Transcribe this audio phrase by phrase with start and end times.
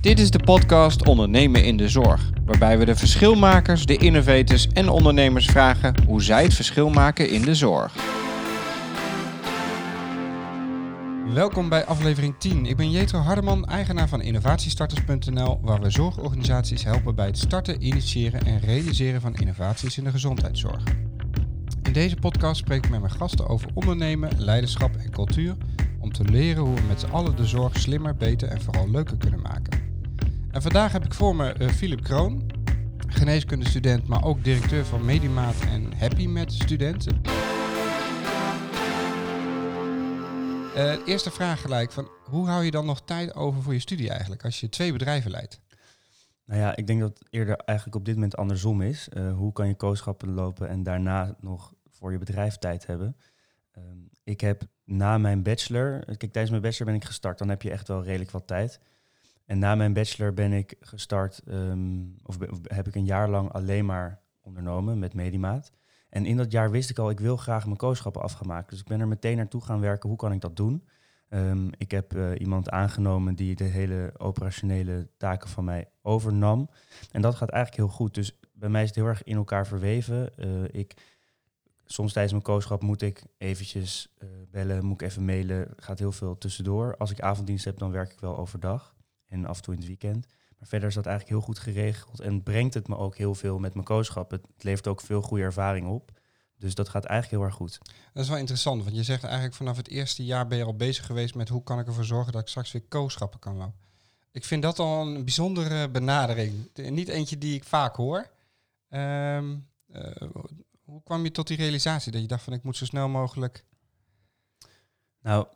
[0.00, 4.88] Dit is de podcast Ondernemen in de Zorg, waarbij we de verschilmakers, de innovators en
[4.88, 7.94] ondernemers vragen hoe zij het verschil maken in de zorg.
[11.34, 12.66] Welkom bij aflevering 10.
[12.66, 18.46] Ik ben Jetro Hardeman, eigenaar van innovatiestarters.nl, waar we zorgorganisaties helpen bij het starten, initiëren
[18.46, 20.82] en realiseren van innovaties in de gezondheidszorg.
[21.82, 25.56] In deze podcast spreek ik met mijn gasten over ondernemen, leiderschap en cultuur
[26.00, 29.16] om te leren hoe we met z'n allen de zorg slimmer, beter en vooral leuker
[29.16, 29.77] kunnen maken.
[30.60, 32.50] Vandaag heb ik voor me uh, Philip Kroon,
[33.06, 37.20] geneeskundestudent, maar ook directeur van Medimaat en Happy met studenten.
[40.76, 44.10] Uh, eerste vraag gelijk, van hoe hou je dan nog tijd over voor je studie
[44.10, 45.60] eigenlijk, als je twee bedrijven leidt?
[46.44, 49.08] Nou ja, ik denk dat het eerder eigenlijk op dit moment andersom is.
[49.12, 53.16] Uh, hoe kan je kooschappen lopen en daarna nog voor je bedrijf tijd hebben?
[53.78, 57.62] Um, ik heb na mijn bachelor, kijk tijdens mijn bachelor ben ik gestart, dan heb
[57.62, 58.80] je echt wel redelijk wat tijd.
[59.48, 63.86] En na mijn bachelor ben ik gestart, um, of, heb ik een jaar lang alleen
[63.86, 65.72] maar ondernomen met Medimaat.
[66.08, 68.70] En in dat jaar wist ik al, ik wil graag mijn kooschappen afgemaakt.
[68.70, 70.84] Dus ik ben er meteen naartoe gaan werken, hoe kan ik dat doen?
[71.28, 76.70] Um, ik heb uh, iemand aangenomen die de hele operationele taken van mij overnam.
[77.12, 78.14] En dat gaat eigenlijk heel goed.
[78.14, 80.30] Dus bij mij is het heel erg in elkaar verweven.
[80.36, 80.94] Uh, ik
[81.84, 85.68] soms tijdens mijn kooschap moet ik eventjes uh, bellen, moet ik even mailen.
[85.76, 86.96] gaat heel veel tussendoor.
[86.96, 88.96] Als ik avonddienst heb, dan werk ik wel overdag
[89.28, 90.26] en af en toe in het weekend.
[90.58, 93.58] Maar verder is dat eigenlijk heel goed geregeld en brengt het me ook heel veel
[93.58, 94.30] met mijn kooschap.
[94.30, 96.12] Het levert ook veel goede ervaring op.
[96.56, 97.78] Dus dat gaat eigenlijk heel erg goed.
[98.12, 100.76] Dat is wel interessant, want je zegt eigenlijk vanaf het eerste jaar ben je al
[100.76, 103.86] bezig geweest met hoe kan ik ervoor zorgen dat ik straks weer kooschappen kan lopen.
[104.32, 106.70] Ik vind dat al een bijzondere benadering.
[106.74, 108.30] Niet eentje die ik vaak hoor.
[108.90, 110.12] Um, uh,
[110.84, 113.64] hoe kwam je tot die realisatie dat je dacht van ik moet zo snel mogelijk?
[115.20, 115.46] Nou,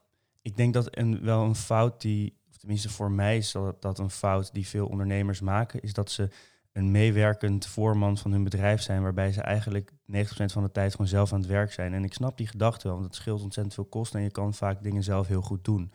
[0.42, 4.10] ik denk dat een, wel een fout die, tenminste voor mij is dat, dat een
[4.10, 6.28] fout die veel ondernemers maken, is dat ze
[6.72, 9.94] een meewerkend voorman van hun bedrijf zijn, waarbij ze eigenlijk 90%
[10.44, 11.94] van de tijd gewoon zelf aan het werk zijn.
[11.94, 14.54] En ik snap die gedachte wel, want het scheelt ontzettend veel kosten en je kan
[14.54, 15.92] vaak dingen zelf heel goed doen.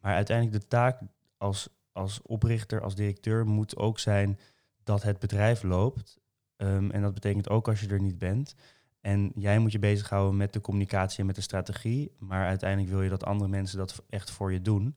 [0.00, 1.00] Maar uiteindelijk de taak
[1.36, 4.38] als, als oprichter, als directeur moet ook zijn
[4.84, 6.18] dat het bedrijf loopt.
[6.56, 8.54] Um, en dat betekent ook als je er niet bent.
[9.00, 12.12] En jij moet je bezighouden met de communicatie en met de strategie.
[12.18, 14.96] Maar uiteindelijk wil je dat andere mensen dat echt voor je doen.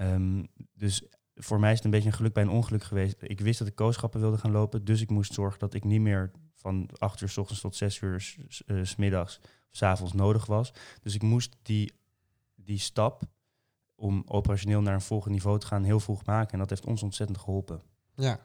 [0.00, 1.02] Um, dus
[1.34, 3.16] voor mij is het een beetje een geluk bij een ongeluk geweest.
[3.20, 4.84] Ik wist dat ik kooschappen wilde gaan lopen.
[4.84, 8.00] Dus ik moest zorgen dat ik niet meer van 8 uur s ochtends tot 6
[8.00, 8.34] uur
[8.66, 10.72] uh, s middags of s avonds nodig was.
[11.00, 11.92] Dus ik moest die,
[12.54, 13.22] die stap
[13.94, 16.52] om operationeel naar een volgend niveau te gaan heel vroeg maken.
[16.52, 17.82] En dat heeft ons ontzettend geholpen.
[18.14, 18.40] Ja,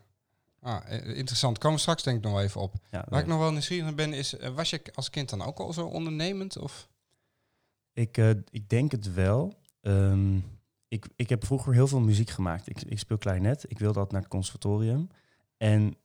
[0.62, 1.58] Ah, interessant.
[1.58, 2.76] Komen we straks denk ik nog even op.
[2.92, 5.60] Ja, Waar ik nog wel nieuwsgierig naar ben, is, was je als kind dan ook
[5.60, 6.58] al zo ondernemend?
[6.58, 6.90] Of?
[7.94, 9.54] Ik, uh, ik denk het wel.
[9.82, 10.61] Um,
[10.92, 12.70] ik, ik heb vroeger heel veel muziek gemaakt.
[12.70, 13.66] Ik, ik speel klarinet.
[13.68, 15.08] Ik wilde dat naar het conservatorium.
[15.58, 15.96] En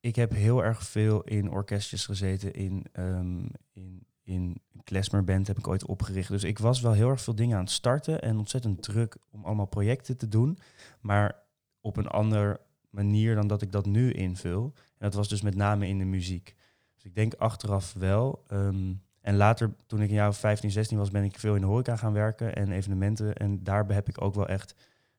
[0.00, 2.54] ik heb heel erg veel in orkestjes gezeten.
[2.54, 6.28] In, um, in, in een klezmerband heb ik ooit opgericht.
[6.28, 8.22] Dus ik was wel heel erg veel dingen aan het starten.
[8.22, 10.58] En ontzettend druk om allemaal projecten te doen.
[11.00, 11.42] Maar
[11.80, 14.72] op een ander manier dan dat ik dat nu invul.
[14.74, 16.56] En dat was dus met name in de muziek.
[16.94, 18.44] Dus ik denk achteraf wel.
[18.52, 21.66] Um, en later, toen ik in jaar 15, 16 was, ben ik veel in de
[21.66, 23.34] horeca gaan werken en evenementen.
[23.34, 24.74] En daar heb ik ook wel echt,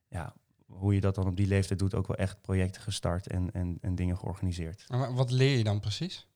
[0.10, 0.34] ja,
[0.66, 3.78] hoe je dat dan op die leeftijd doet, ook wel echt projecten gestart en, en,
[3.82, 4.86] en dingen georganiseerd.
[4.88, 6.28] Maar wat leer je dan precies?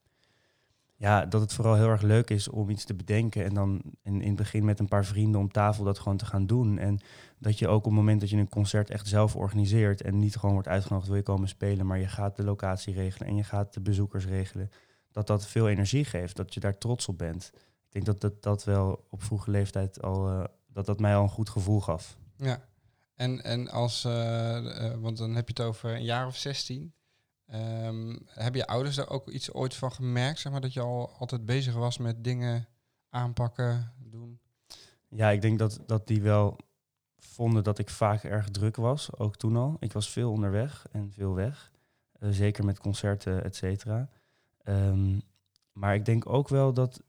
[0.95, 4.21] Ja, dat het vooral heel erg leuk is om iets te bedenken en dan in,
[4.21, 6.77] in het begin met een paar vrienden om tafel dat gewoon te gaan doen.
[6.77, 6.99] En
[7.37, 10.35] dat je ook op het moment dat je een concert echt zelf organiseert en niet
[10.35, 13.43] gewoon wordt uitgenodigd, wil je komen spelen, maar je gaat de locatie regelen en je
[13.43, 14.71] gaat de bezoekers regelen,
[15.11, 17.51] dat dat veel energie geeft, dat je daar trots op bent.
[17.53, 21.23] Ik denk dat dat, dat wel op vroege leeftijd al, uh, dat dat mij al
[21.23, 22.17] een goed gevoel gaf.
[22.35, 22.69] Ja,
[23.15, 26.93] en, en als, uh, uh, want dan heb je het over een jaar of 16.
[27.53, 31.09] Um, hebben je ouders daar ook iets ooit van gemerkt, zeg maar, dat je al
[31.19, 32.67] altijd bezig was met dingen
[33.09, 34.39] aanpakken, doen?
[35.07, 36.57] Ja, ik denk dat, dat die wel
[37.17, 39.77] vonden dat ik vaak erg druk was, ook toen al.
[39.79, 41.71] Ik was veel onderweg en veel weg,
[42.19, 44.09] zeker met concerten, et cetera.
[44.65, 45.21] Um,
[45.71, 47.01] maar ik denk ook wel dat,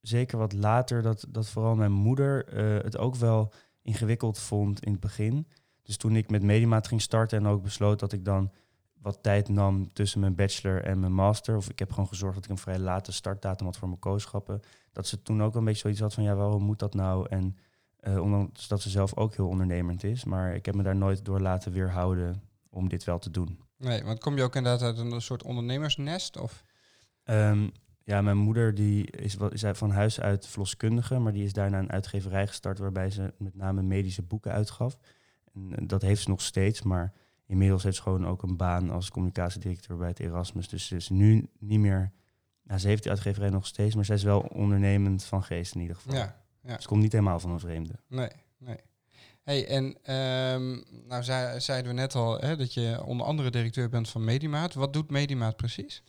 [0.00, 4.92] zeker wat later, dat, dat vooral mijn moeder uh, het ook wel ingewikkeld vond in
[4.92, 5.46] het begin.
[5.82, 8.52] Dus toen ik met Medimaat ging starten en ook besloot dat ik dan
[8.92, 11.56] wat tijd nam tussen mijn bachelor en mijn master.
[11.56, 14.60] Of ik heb gewoon gezorgd dat ik een vrij late startdatum had voor mijn kooschappen.
[14.92, 17.28] Dat ze toen ook een beetje zoiets had van, ja, waarom moet dat nou?
[17.28, 17.56] En
[18.00, 20.24] uh, ondanks dat ze zelf ook heel ondernemend is.
[20.24, 23.58] Maar ik heb me daar nooit door laten weerhouden om dit wel te doen.
[23.76, 26.38] Nee, want kom je ook inderdaad uit een soort ondernemersnest?
[26.38, 26.64] Of?
[27.30, 27.72] Um,
[28.04, 31.92] ja, mijn moeder die is, is van huis uit verloskundige, maar die is daarna een
[31.92, 34.98] uitgeverij gestart waarbij ze met name medische boeken uitgaf.
[35.52, 37.12] En dat heeft ze nog steeds, maar
[37.46, 40.68] inmiddels heeft ze gewoon ook een baan als communicatiedirecteur bij het Erasmus.
[40.68, 42.12] Dus ze is nu niet meer...
[42.62, 45.80] Nou, ze heeft die uitgeverij nog steeds, maar zij is wel ondernemend van geest in
[45.80, 46.14] ieder geval.
[46.14, 46.80] Ja, ja.
[46.80, 47.94] Ze komt niet helemaal van een vreemde.
[48.08, 48.78] Nee, nee.
[49.42, 53.88] Hey, en ehm, nou zei, zeiden we net al hè, dat je onder andere directeur
[53.88, 54.74] bent van Medimaat.
[54.74, 56.02] Wat doet Medimaat precies?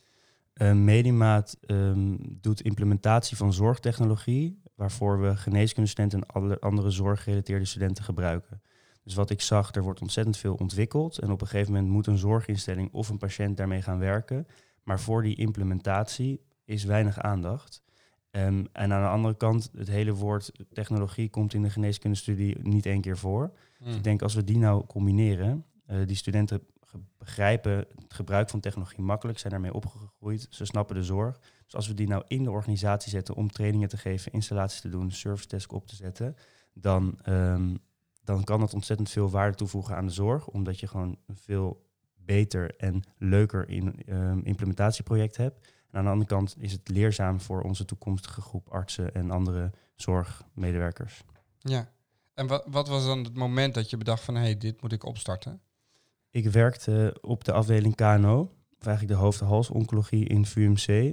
[0.54, 8.04] Uh, Medimaat ehm, doet implementatie van zorgtechnologie, waarvoor we geneeskundestudenten en alle andere zorggerelateerde studenten
[8.04, 8.62] gebruiken.
[9.04, 12.06] Dus wat ik zag, er wordt ontzettend veel ontwikkeld en op een gegeven moment moet
[12.06, 14.46] een zorginstelling of een patiënt daarmee gaan werken.
[14.82, 17.82] Maar voor die implementatie is weinig aandacht.
[18.30, 22.86] Um, en aan de andere kant, het hele woord technologie komt in de geneeskundestudie niet
[22.86, 23.52] één keer voor.
[23.78, 24.02] Dus ik Hmm.
[24.02, 26.62] denk als we die nou combineren, uh, die studenten
[27.18, 31.38] begrijpen het gebruik van technologie makkelijk, zijn daarmee opgegroeid, ze snappen de zorg.
[31.64, 34.88] Dus als we die nou in de organisatie zetten om trainingen te geven, installaties te
[34.88, 36.36] doen, service desk op te zetten,
[36.72, 37.78] dan, um,
[38.24, 41.90] dan kan dat ontzettend veel waarde toevoegen aan de zorg, omdat je gewoon een veel
[42.14, 45.72] beter en leuker in, um, implementatieproject hebt.
[45.90, 49.70] En aan de andere kant is het leerzaam voor onze toekomstige groep artsen en andere
[49.94, 51.22] zorgmedewerkers.
[51.58, 51.90] Ja.
[52.34, 54.92] En wat, wat was dan het moment dat je bedacht van, hé, hey, dit moet
[54.92, 55.60] ik opstarten?
[56.32, 58.40] Ik werkte op de afdeling KNO,
[58.78, 61.12] of eigenlijk de hoofd-hals-oncologie in VUMC.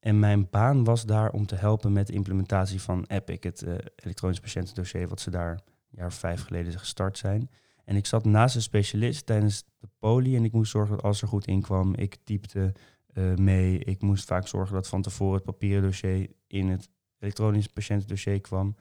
[0.00, 3.74] En mijn baan was daar om te helpen met de implementatie van EPIC, het uh,
[3.96, 7.50] elektronisch patiëntendossier, wat ze daar een jaar of vijf geleden gestart zijn.
[7.84, 11.22] En ik zat naast een specialist tijdens de poli en ik moest zorgen dat alles
[11.22, 11.94] er goed in kwam.
[11.94, 12.72] Ik typte
[13.14, 13.78] uh, mee.
[13.78, 16.88] Ik moest vaak zorgen dat van tevoren het papieren dossier in het
[17.18, 18.76] elektronisch patiëntendossier kwam.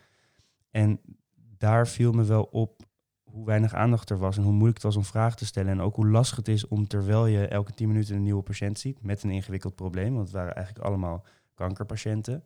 [0.72, 1.00] En
[1.58, 2.88] daar viel me wel op
[3.32, 5.72] hoe weinig aandacht er was en hoe moeilijk het was om vragen te stellen.
[5.72, 8.80] En ook hoe lastig het is om terwijl je elke tien minuten een nieuwe patiënt
[8.80, 12.44] ziet met een ingewikkeld probleem, want het waren eigenlijk allemaal kankerpatiënten,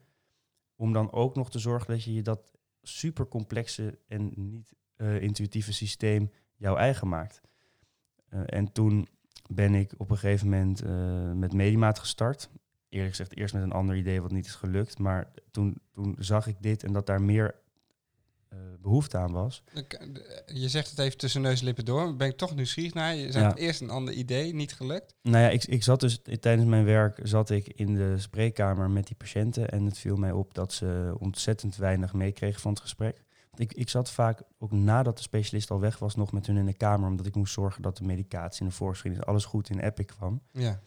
[0.76, 2.52] om dan ook nog te zorgen dat je je dat
[2.82, 7.42] super complexe en niet uh, intuïtieve systeem jouw eigen maakt.
[8.30, 9.08] Uh, en toen
[9.50, 12.50] ben ik op een gegeven moment uh, met Medimaat gestart.
[12.90, 15.00] Eerlijk gezegd eerst met een ander idee wat niet is gelukt.
[15.00, 17.56] Maar toen, toen zag ik dit en dat daar meer
[18.82, 19.64] behoefte aan was.
[20.46, 22.16] Je zegt het even tussen neus en lippen door.
[22.16, 23.16] Ben ik toch nieuwsgierig naar?
[23.16, 23.56] Je zei ja.
[23.56, 25.16] eerst een ander idee, niet gelukt?
[25.22, 29.08] Nou ja, ik, ik zat dus tijdens mijn werk zat ik in de spreekkamer met
[29.08, 29.70] die patiënten.
[29.70, 33.24] En het viel mij op dat ze ontzettend weinig meekregen van het gesprek.
[33.56, 36.66] Ik, ik zat vaak, ook nadat de specialist al weg was, nog met hun in
[36.66, 37.10] de kamer.
[37.10, 40.42] Omdat ik moest zorgen dat de medicatie en de voorschriften, alles goed in Epic kwam.
[40.52, 40.80] Ja.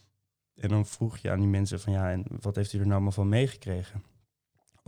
[0.55, 2.93] En dan vroeg je aan die mensen van ja, en wat heeft u er nou
[2.93, 4.03] allemaal van meegekregen?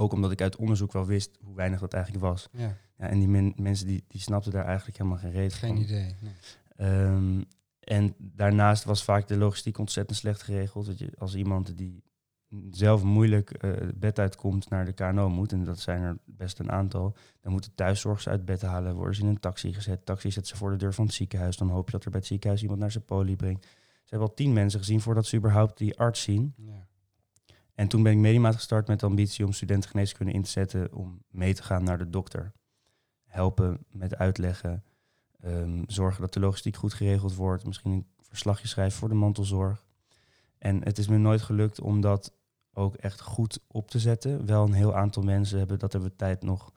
[0.01, 2.49] Ook omdat ik uit onderzoek wel wist hoe weinig dat eigenlijk was.
[2.53, 2.77] Ja.
[2.99, 5.83] ja en die men, mensen die, die snapten daar eigenlijk helemaal geen reet geen van.
[5.83, 6.15] idee.
[6.21, 6.91] Nee.
[6.91, 7.45] Um,
[7.81, 10.87] en daarnaast was vaak de logistiek ontzettend slecht geregeld.
[10.87, 12.03] Dat je als iemand die
[12.71, 16.71] zelf moeilijk uh, bed uitkomt naar de KNO moet, en dat zijn er best een
[16.71, 20.07] aantal, dan moeten thuiszorgers uit bed halen, worden ze in een taxi gezet.
[20.07, 21.57] Taxi zet ze voor de deur van het ziekenhuis.
[21.57, 23.63] Dan hoop je dat er bij het ziekenhuis iemand naar zijn poli brengt.
[23.65, 26.55] Ze hebben al tien mensen gezien voordat ze überhaupt die arts zien.
[26.57, 26.88] Ja.
[27.79, 30.93] En toen ben ik Medimaat gestart met de ambitie om studenten geneeskunde in te zetten
[30.93, 32.53] om mee te gaan naar de dokter.
[33.25, 34.85] Helpen met uitleggen,
[35.45, 39.87] um, zorgen dat de logistiek goed geregeld wordt, misschien een verslagje schrijven voor de mantelzorg.
[40.59, 42.33] En het is me nooit gelukt om dat
[42.73, 44.47] ook echt goed op te zetten.
[44.47, 46.73] Wel een heel aantal mensen hebben dat hebben we tijd nog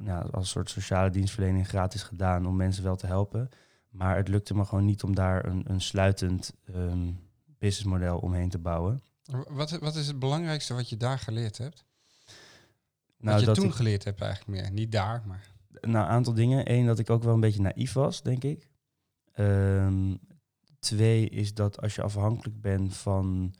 [0.00, 3.48] nou, als soort sociale dienstverlening gratis gedaan om mensen wel te helpen.
[3.90, 7.18] Maar het lukte me gewoon niet om daar een, een sluitend um,
[7.58, 9.00] businessmodel omheen te bouwen.
[9.48, 11.84] Wat, wat is het belangrijkste wat je daar geleerd hebt?
[13.18, 14.70] Nou, wat je dat toen ik- geleerd hebt eigenlijk meer.
[14.72, 15.54] Niet daar, maar...
[15.80, 16.72] Nou, een aantal dingen.
[16.72, 18.70] Eén, dat ik ook wel een beetje naïef was, denk ik.
[19.32, 20.14] Ehm,
[20.78, 23.54] twee is dat als je afhankelijk bent van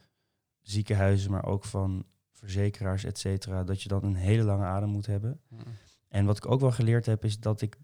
[0.61, 5.05] ziekenhuizen, maar ook van verzekeraars, et cetera, dat je dan een hele lange adem moet
[5.05, 5.41] hebben.
[6.07, 7.77] En wat ik ook wel geleerd heb, is dat ik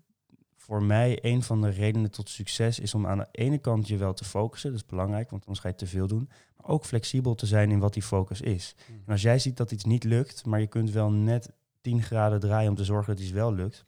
[0.66, 3.98] voor mij een van de redenen tot succes is om aan de ene kant je
[3.98, 4.72] wel te focussen.
[4.72, 6.30] Dat is belangrijk, want anders ga je te veel doen.
[6.58, 8.76] Maar ook flexibel te zijn in wat die focus is.
[9.06, 11.52] En als jij ziet dat iets niet lukt, maar je kunt wel net
[11.82, 13.86] 10 graden draaien om te zorgen dat iets wel lukt,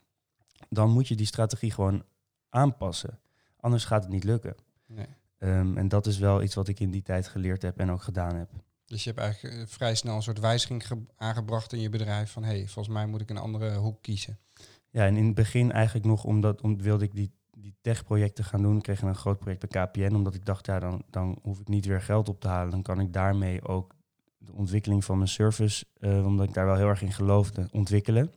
[0.69, 2.03] dan moet je die strategie gewoon
[2.49, 3.19] aanpassen.
[3.59, 4.55] Anders gaat het niet lukken.
[4.85, 5.05] Nee.
[5.39, 8.01] Um, en dat is wel iets wat ik in die tijd geleerd heb en ook
[8.03, 8.49] gedaan heb.
[8.85, 12.31] Dus je hebt eigenlijk eh, vrij snel een soort wijziging ge- aangebracht in je bedrijf
[12.31, 12.43] van...
[12.43, 14.39] hé, hey, volgens mij moet ik een andere hoek kiezen.
[14.95, 18.61] Ja, en in het begin eigenlijk nog omdat om, wilde ik die, die tech-projecten gaan
[18.61, 18.77] doen.
[18.77, 21.67] Ik kreeg een groot project bij KPN, omdat ik dacht, ja, dan, dan hoef ik
[21.67, 22.71] niet weer geld op te halen.
[22.71, 23.95] Dan kan ik daarmee ook
[24.37, 28.31] de ontwikkeling van mijn service, uh, omdat ik daar wel heel erg in geloofde, ontwikkelen.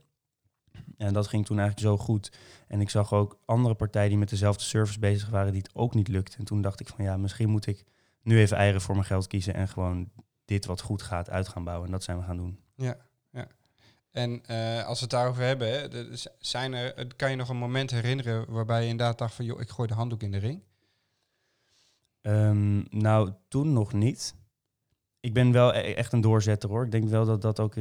[0.96, 2.32] En dat ging toen eigenlijk zo goed.
[2.68, 5.94] En ik zag ook andere partijen die met dezelfde service bezig waren, die het ook
[5.94, 6.38] niet lukte.
[6.38, 7.84] En toen dacht ik van ja, misschien moet ik
[8.22, 10.10] nu even eieren voor mijn geld kiezen en gewoon
[10.44, 11.86] dit wat goed gaat uit gaan bouwen.
[11.86, 12.58] En dat zijn we gaan doen.
[12.74, 12.96] Ja.
[14.10, 15.88] En uh, als we het daarover hebben, hè,
[16.38, 19.68] zijn er, kan je nog een moment herinneren waarbij je inderdaad dacht van joh, ik
[19.68, 20.62] gooi de handdoek in de ring?
[22.20, 24.34] Ehm, nou, toen nog niet.
[25.20, 26.84] Ik ben wel e- echt een doorzetter hoor.
[26.84, 27.74] Ik denk wel dat dat ook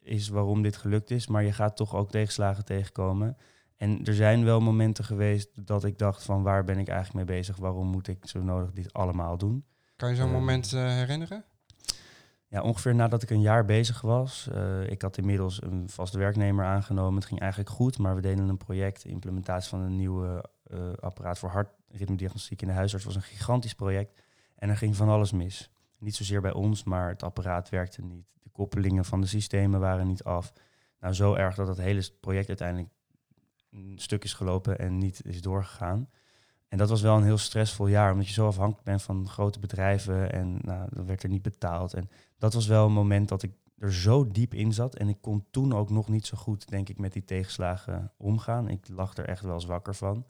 [0.00, 1.26] is waarom dit gelukt is.
[1.26, 3.36] Maar je gaat toch ook tegenslagen tegenkomen.
[3.76, 7.38] En er zijn wel momenten geweest dat ik dacht van waar ben ik eigenlijk mee
[7.38, 7.56] bezig?
[7.56, 9.64] Waarom moet ik zo nodig dit allemaal doen?
[9.96, 11.44] Kan je zo'n Ehm, moment eh, herinneren?
[12.54, 14.48] Ja, ongeveer nadat ik een jaar bezig was.
[14.48, 17.14] eh, ik had inmiddels een vaste werknemer aangenomen.
[17.14, 21.38] Het ging eigenlijk goed, maar we deden een project, implementatie van een nieuwe eh, apparaat
[21.38, 23.04] voor hartritmediagnostiek in de huisarts.
[23.04, 24.20] was een gigantisch project
[24.56, 25.70] en er ging van alles mis.
[25.98, 28.26] Niet zozeer bij ons, maar het apparaat werkte niet.
[28.42, 30.52] De koppelingen van de systemen waren niet af.
[31.00, 32.90] Nou, zo erg dat het hele project uiteindelijk
[33.70, 36.08] een stuk is gelopen en niet is doorgegaan.
[36.74, 39.58] En dat was wel een heel stressvol jaar, omdat je zo afhankelijk bent van grote
[39.58, 41.94] bedrijven en nou, dan werd er niet betaald.
[41.94, 44.94] En dat was wel een moment dat ik er zo diep in zat.
[44.94, 48.68] En ik kon toen ook nog niet zo goed, denk ik, met die tegenslagen omgaan.
[48.68, 50.26] Ik lag er echt wel eens wakker van.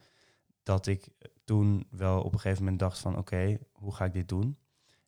[0.62, 1.08] Dat ik
[1.44, 4.58] toen wel op een gegeven moment dacht van oké, hoe ga ik dit doen?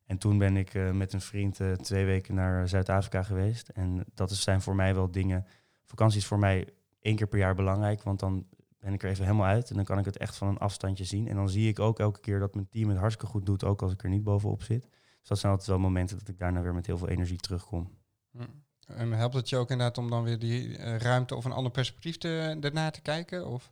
[0.05, 3.69] En toen ben ik eh, met een vriend eh, twee weken naar Zuid-Afrika geweest.
[3.69, 5.45] En dat zijn voor mij wel dingen.
[5.85, 6.67] Vakantie is voor mij
[6.99, 8.45] één keer per jaar belangrijk, want dan
[8.79, 9.69] ben ik er even helemaal uit.
[9.69, 11.27] En dan kan ik het echt van een afstandje zien.
[11.27, 13.81] En dan zie ik ook elke keer dat mijn team het hartstikke goed doet, ook
[13.81, 14.81] als ik er niet bovenop zit.
[15.19, 17.97] Dus dat zijn altijd wel momenten dat ik daarna weer met heel veel energie terugkom.
[18.31, 18.43] Hm.
[18.87, 21.71] En helpt het je ook inderdaad om dan weer die eh, ruimte of een ander
[21.71, 23.47] perspectief te, ernaar te kijken?
[23.47, 23.71] Of?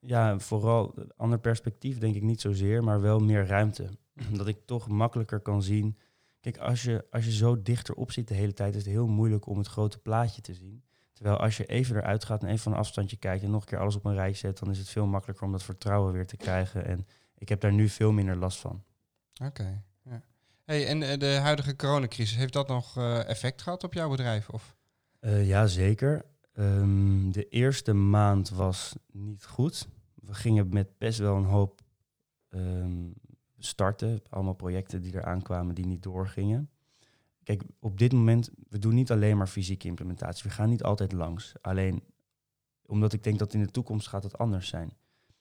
[0.00, 3.90] Ja, vooral ander perspectief denk ik niet zozeer, maar wel meer ruimte.
[4.32, 5.98] Dat ik toch makkelijker kan zien.
[6.40, 9.46] Kijk, als je, als je zo dichterop zit de hele tijd, is het heel moeilijk
[9.46, 10.82] om het grote plaatje te zien.
[11.16, 13.68] Terwijl als je even eruit gaat en even van een afstandje kijkt en nog een
[13.68, 16.26] keer alles op een rij zet, dan is het veel makkelijker om dat vertrouwen weer
[16.26, 16.86] te krijgen.
[16.86, 18.82] En ik heb daar nu veel minder last van.
[19.44, 19.82] Oké.
[20.02, 20.22] ja.
[20.64, 24.48] Hey, en eh, de huidige coronacrisis, heeft dat nog eh, effect gehad op jouw bedrijf?
[24.48, 24.76] Of?
[25.20, 26.24] Eh ja, zeker.
[26.52, 29.88] Ehm, de eerste maand was niet goed.
[30.14, 31.80] We gingen met best wel een hoop
[32.48, 33.10] ehm,
[33.58, 34.22] starten.
[34.28, 36.70] Allemaal projecten die eraan kwamen die niet doorgingen.
[37.46, 40.42] Kijk, op dit moment, we doen niet alleen maar fysieke implementatie.
[40.42, 41.54] We gaan niet altijd langs.
[41.60, 42.02] Alleen
[42.86, 44.96] omdat ik denk dat in de toekomst gaat het anders zijn.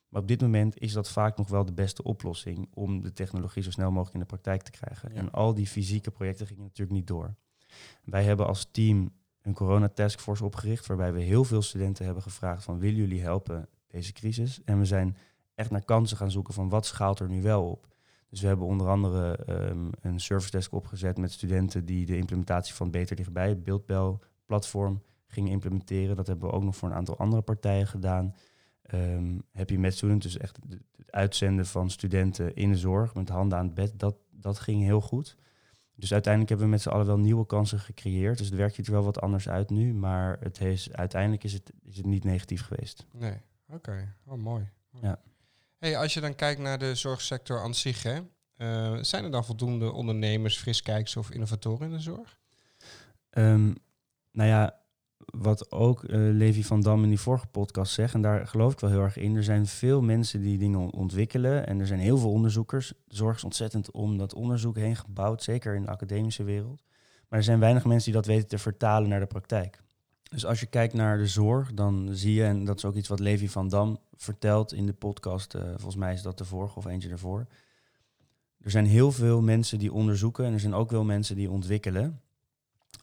[0.09, 3.63] Maar op dit moment is dat vaak nog wel de beste oplossing om de technologie
[3.63, 5.13] zo snel mogelijk in de praktijk te krijgen.
[5.13, 5.19] Ja.
[5.19, 7.35] En al die fysieke projecten gingen natuurlijk niet door.
[8.03, 12.63] Wij hebben als team een corona taskforce opgericht, waarbij we heel veel studenten hebben gevraagd
[12.63, 14.63] van willen jullie helpen deze crisis?
[14.63, 15.17] En we zijn
[15.55, 17.94] echt naar kansen gaan zoeken van wat schaalt er nu wel op.
[18.29, 22.73] Dus we hebben onder andere ehm, een service desk opgezet met studenten die de implementatie
[22.73, 26.15] van Beter Dichtbij, het beeldbel-platform, gingen implementeren.
[26.15, 28.35] Dat hebben we ook nog voor een aantal andere partijen gedaan.
[28.81, 33.29] Ehm heb je met student, dus echt het uitzenden van studenten in de zorg met
[33.29, 35.37] handen aan het bed, dat, dat ging heel goed.
[35.95, 38.37] Dus uiteindelijk hebben we met z'n allen wel nieuwe kansen gecreëerd.
[38.37, 41.71] Dus het werkt er wel wat anders uit nu, maar het is, uiteindelijk is het,
[41.83, 43.05] is het niet negatief geweest.
[43.11, 43.41] Nee.
[43.67, 44.15] Oké.
[44.25, 44.69] Oh, mooi.
[44.89, 45.05] Mooi.
[45.05, 45.19] Ja.
[45.85, 48.19] Hey, als je dan kijkt naar de zorgsector aan zich, hè,
[48.57, 52.37] eh, zijn er dan voldoende ondernemers, friskijkers of innovatoren in de zorg?
[53.29, 53.73] Ehm,
[54.31, 54.79] nou ja,
[55.17, 58.79] wat ook eh, Levi van Dam in die vorige podcast zegt, en daar geloof ik
[58.79, 59.35] wel heel erg in.
[59.35, 62.93] Er zijn veel mensen die dingen on- ontwikkelen en er zijn heel veel onderzoekers.
[63.05, 66.83] De zorg is ontzettend om dat onderzoek heen gebouwd, zeker in de academische wereld.
[67.29, 69.83] Maar er zijn weinig mensen die dat weten te vertalen naar de praktijk.
[70.29, 73.07] Dus als je kijkt naar de zorg, dan zie je, en dat is ook iets
[73.07, 76.77] wat Levi van Dam vertelt in de podcast, eh, volgens mij is dat de vorige
[76.77, 77.47] of eentje ervoor.
[78.59, 82.21] Er zijn heel veel mensen die onderzoeken en er zijn ook wel mensen die ontwikkelen.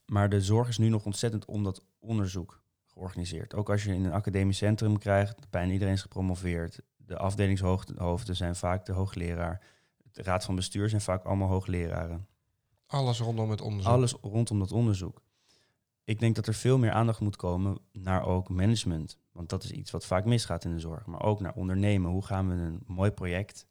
[0.07, 3.55] Maar de zorg is nu nog ontzettend om dat onderzoek georganiseerd.
[3.55, 6.81] Ook als je in een academisch centrum krijgt, bijna iedereen is gepromoveerd.
[6.97, 9.61] De afdelingshoofden zijn vaak de hoogleraar.
[10.13, 12.27] De raad van bestuur zijn vaak allemaal hoogleraren.
[12.87, 13.93] Alles rondom het onderzoek.
[13.93, 15.23] Alles rondom dat onderzoek.
[16.05, 19.19] Ik denk dat er veel meer aandacht moet komen naar ook management.
[19.33, 21.07] Want dat is iets wat vaak misgaat in de zorg.
[21.07, 22.11] Maar ook naar ondernemen.
[22.11, 23.67] Hoe gaan we een mooi project,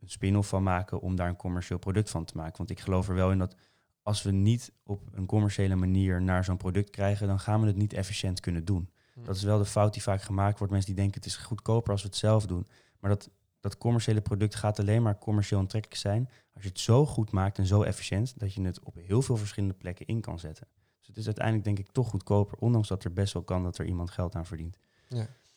[0.00, 2.56] een spin-off van maken om daar een commercieel product van te maken?
[2.56, 3.56] Want ik geloof er wel in dat
[4.02, 7.76] als we niet op een commerciële manier naar zo'n product krijgen, dan gaan we het
[7.76, 8.90] niet efficiënt kunnen doen.
[9.14, 9.22] Hm.
[9.24, 10.72] Dat is wel de fout die vaak gemaakt wordt.
[10.72, 12.66] Mensen die denken het is goedkoper als we het zelf doen.
[13.00, 17.06] Maar dat, dat commerciële product gaat alleen maar commercieel aantrekkelijk zijn als je het zo
[17.06, 20.38] goed maakt en zo efficiënt dat je het op heel veel verschillende plekken in kan
[20.38, 20.66] zetten.
[20.98, 23.78] Dus het is uiteindelijk denk ik toch goedkoper, ondanks dat er best wel kan dat
[23.78, 24.78] er iemand geld aan verdient.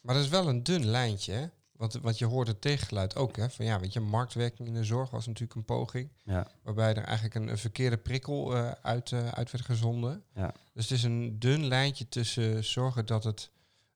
[0.02, 1.48] Maar dat is wel een dun lijntje, hè?
[1.82, 3.50] Want, want je hoort het tegengeluid ook, hè?
[3.50, 6.10] Van ja, weet je, marktwerking in de zorg was natuurlijk een poging.
[6.24, 10.24] Ja, Waarbij er eigenlijk een, een verkeerde prikkel eh, uit, eh, uit werd gezonden.
[10.36, 10.54] Ja.
[10.74, 13.52] Dus het is een dun lijntje tussen zorgen dat het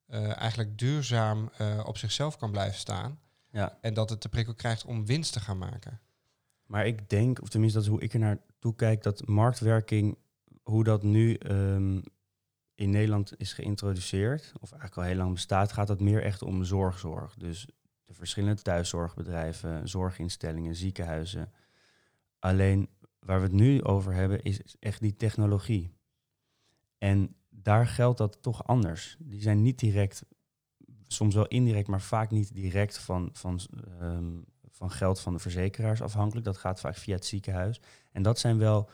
[0.06, 1.52] eh, eigenlijk duurzaam
[1.86, 3.20] op zichzelf kan blijven staan.
[3.56, 3.78] Ja.
[3.82, 6.00] En dat het de prikkel krijgt om winst te gaan maken.
[6.66, 10.18] Maar ik denk, of tenminste dat is hoe ik er naartoe kijk, dat marktwerking,
[10.64, 12.02] hoe dat nu ehm,
[12.76, 16.64] in Nederland is geïntroduceerd, of eigenlijk al heel lang bestaat, gaat het meer echt om
[16.64, 17.36] zorgzorg.
[17.36, 17.68] Dus
[18.04, 21.52] de verschillende thuiszorgbedrijven, zorginstellingen, ziekenhuizen.
[22.40, 25.94] Alleen waar we het nu over hebben is echt die technologie.
[26.98, 29.16] En daar geldt dat toch anders.
[29.20, 30.26] Die zijn niet direct,
[31.08, 33.60] soms wel indirect, maar vaak niet direct van, van,
[34.00, 34.32] ehm,
[34.70, 36.46] van geld van de verzekeraars afhankelijk.
[36.46, 37.82] Dat gaat vaak via het ziekenhuis.
[38.12, 38.90] En dat zijn wel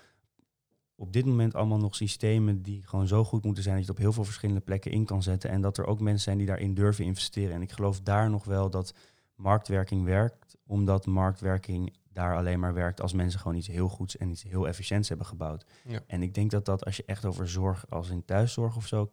[0.96, 4.00] op dit moment allemaal nog systemen die gewoon zo goed moeten zijn dat je het
[4.00, 5.50] op heel veel verschillende plekken in kan zetten.
[5.50, 7.56] En dat er ook mensen zijn die daarin durven investeren.
[7.56, 8.94] En ik geloof daar nog wel dat
[9.36, 14.30] marktwerking werkt, omdat marktwerking daar alleen maar werkt als mensen gewoon iets heel goeds en
[14.30, 15.66] iets heel efficiënts hebben gebouwd.
[15.88, 16.00] Ja.
[16.08, 19.12] En ik denk dat dat als je echt over zorg als in thuiszorg of zo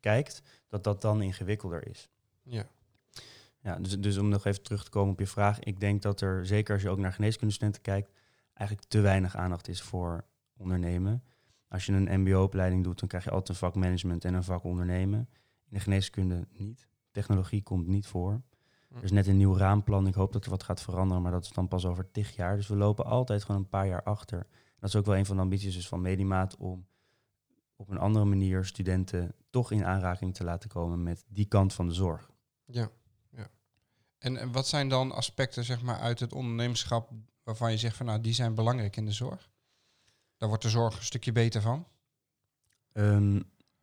[0.00, 2.08] kijkt, dat dat dan ingewikkelder is.
[2.46, 2.66] Ja.
[3.58, 5.60] Ja, dus, dus om nog even terug te komen op je vraag.
[5.60, 8.10] Ik denk dat er, zeker als je ook naar geneeskundestudenten kijkt,
[8.54, 10.24] eigenlijk te weinig aandacht is voor
[10.56, 11.22] ondernemen.
[11.68, 14.64] Als je een mbo-opleiding doet, dan krijg je altijd een vak management en een vak
[14.64, 15.18] ondernemen.
[15.68, 16.88] In de geneeskunde niet.
[17.10, 18.42] Technologie komt niet voor.
[18.88, 18.96] Hm.
[18.96, 20.06] Er is net een nieuw raamplan.
[20.06, 22.56] Ik hoop dat er wat gaat veranderen, maar dat is dan pas over tig jaar.
[22.56, 24.46] Dus we lopen altijd gewoon een paar jaar achter.
[24.78, 26.86] Dat is ook wel een van de ambities dus van Medimaat om
[27.76, 31.86] op een andere manier studenten toch in aanraking te laten komen met die kant van
[31.86, 32.30] de zorg.
[32.66, 32.88] Ja,
[33.30, 33.48] ja.
[34.18, 37.10] En, en wat zijn dan aspecten zeg maar, uit het ondernemerschap
[37.42, 39.50] waarvan je zegt van nou die zijn belangrijk in de zorg?
[40.36, 41.86] Daar wordt de zorg een stukje beter van.
[42.92, 43.32] Ehm,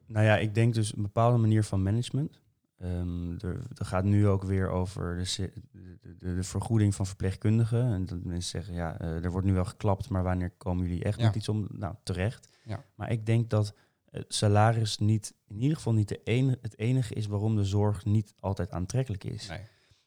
[0.06, 2.42] nou ja, ik denk dus een bepaalde manier van management.
[2.78, 7.94] Ehm, er, er gaat nu ook weer over de, de, de vergoeding van verpleegkundigen.
[7.94, 11.04] En dat mensen zeggen, ja, eh, er wordt nu wel geklapt, maar wanneer komen jullie
[11.04, 11.26] echt Ja.
[11.26, 11.68] met iets om?
[11.72, 12.58] Nou, terecht.
[12.64, 12.84] Ja.
[12.96, 13.74] Maar ik denk dat
[14.14, 18.06] het salaris niet, in ieder geval niet de ene, het enige is waarom de zorg
[18.06, 19.48] niet altijd aantrekkelijk is.
[19.48, 19.60] Nee.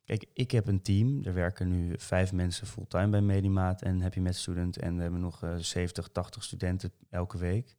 [0.05, 1.25] Kijk, ik heb een team.
[1.25, 4.79] Er werken nu vijf mensen fulltime bij Medimaat en Happy Med Student.
[4.79, 7.77] En we hebben nog eh 70, 80 studenten elke week.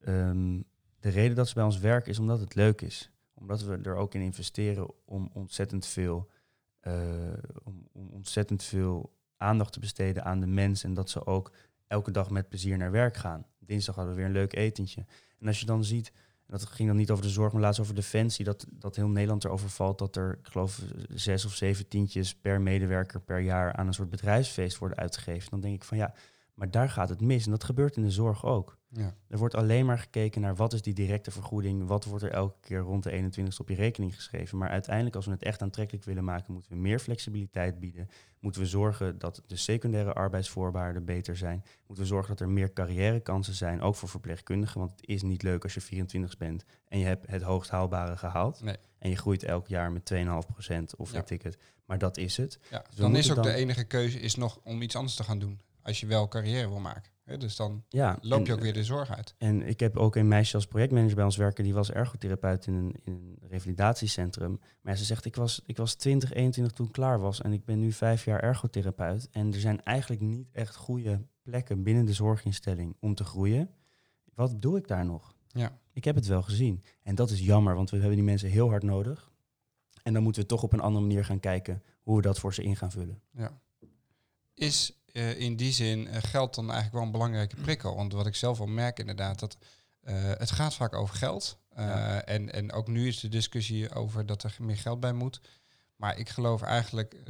[0.00, 0.60] Ehm,
[1.00, 3.10] de reden dat ze bij ons werken is omdat het leuk is.
[3.34, 6.30] Omdat we er ook in investeren om ontzettend veel,
[6.80, 7.32] eh,
[7.64, 10.84] om, om ontzettend veel aandacht te besteden aan de mens.
[10.84, 11.52] En dat ze ook
[11.94, 13.46] elke dag met plezier naar werk gaan.
[13.58, 15.04] Dinsdag hadden we weer een leuk etentje.
[15.38, 16.12] En als je dan ziet,
[16.46, 19.44] dat ging dan niet over de zorg, maar laatst over defensie, dat, dat heel Nederland
[19.44, 23.86] erover valt dat er, ik geloof, zes of zeven tientjes per medewerker per jaar aan
[23.86, 25.50] een soort bedrijfsfeest worden uitgegeven.
[25.50, 26.14] Dan denk ik van ja,
[26.54, 27.44] maar daar gaat het mis.
[27.44, 28.78] En dat gebeurt in de zorg ook.
[28.96, 29.14] Ja.
[29.28, 32.56] Er wordt alleen maar gekeken naar wat is die directe vergoeding, wat wordt er elke
[32.60, 34.58] keer rond de 21ste op je rekening geschreven.
[34.58, 38.08] Maar uiteindelijk, als we het echt aantrekkelijk willen maken, moeten we meer flexibiliteit bieden.
[38.40, 41.64] Moeten we zorgen dat de secundaire arbeidsvoorwaarden beter zijn.
[41.86, 44.78] Moeten we zorgen dat er meer carrièrekansen zijn, ook voor verpleegkundigen.
[44.78, 48.16] Want het is niet leuk als je 24 bent en je hebt het hoogst haalbare
[48.16, 48.62] gehaald.
[48.62, 48.76] Nee.
[48.98, 51.24] En je groeit elk jaar met 2,5% of Ja.
[51.26, 51.58] ik het.
[51.84, 52.58] Maar dat is het.
[52.70, 52.84] Ja.
[52.88, 55.38] Dus dan is ook dan- de enige keuze is nog om iets anders te gaan
[55.38, 55.60] doen.
[55.82, 57.12] Als je wel carrière wil maken.
[57.24, 59.34] Dus dan Ja, loop je en- ook weer de zorg uit.
[59.38, 61.64] En ik heb ook een meisje als projectmanager bij ons werken.
[61.64, 64.60] Die was ergotherapeut in een, in een revalidatiecentrum.
[64.82, 67.40] Maar ze zegt, ik was, ik was 20, 21 toen ik klaar was.
[67.40, 69.28] En ik ben nu vijf jaar ergotherapeut.
[69.30, 73.70] En er zijn eigenlijk niet echt goede plekken binnen de zorginstelling om te groeien.
[74.34, 75.34] Wat doe ik daar nog?
[75.48, 75.78] Ja.
[75.92, 76.82] Ik heb het wel gezien.
[77.02, 79.32] En dat is jammer, want we hebben die mensen heel hard nodig.
[80.02, 82.54] En dan moeten we toch op een andere manier gaan kijken hoe we dat voor
[82.54, 83.20] ze in gaan vullen.
[83.30, 83.60] Ja.
[84.54, 87.96] Is eh, in die zin eh, geld dan eigenlijk wel een belangrijke prikkel?
[87.96, 89.56] Want wat ik zelf wel merk inderdaad, dat
[90.00, 91.58] eh, het gaat vaak over geld.
[91.76, 92.22] Ja.
[92.24, 95.40] en, en ook nu is de discussie over dat er meer geld bij moet.
[95.96, 97.22] Maar ik geloof eigenlijk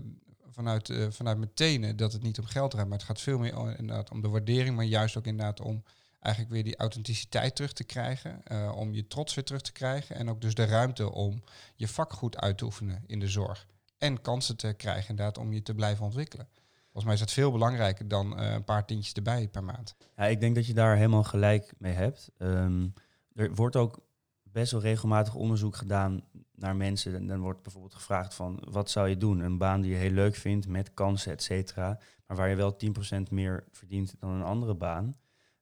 [0.51, 2.88] vanuit, vanuit mijn tenen dat het niet om geld draait.
[2.88, 5.83] Maar het gaat veel meer om, inderdaad om de waardering, maar juist ook inderdaad om
[6.20, 8.42] eigenlijk weer die authenticiteit terug te krijgen.
[8.75, 10.16] om je trots weer terug te krijgen.
[10.16, 11.42] En ook dus de ruimte om
[11.75, 13.66] je vak goed uit te oefenen in de zorg.
[13.99, 16.49] En kansen te krijgen inderdaad om je te blijven ontwikkelen.
[16.95, 19.97] Volgens mij is dat veel belangrijker dan eh, een paar tientjes erbij per maand.
[20.17, 22.31] Ja, ik denk dat je daar helemaal gelijk mee hebt.
[22.39, 22.89] Ehm,
[23.33, 24.07] er wordt ook
[24.43, 27.15] best wel regelmatig onderzoek gedaan naar mensen.
[27.15, 29.41] En dan wordt bijvoorbeeld gevraagd van, wat zou je doen?
[29.41, 31.99] Een baan die je heel leuk vindt, met kansen, et cetera.
[32.27, 35.17] Maar waar je wel 10% meer verdient dan een andere baan.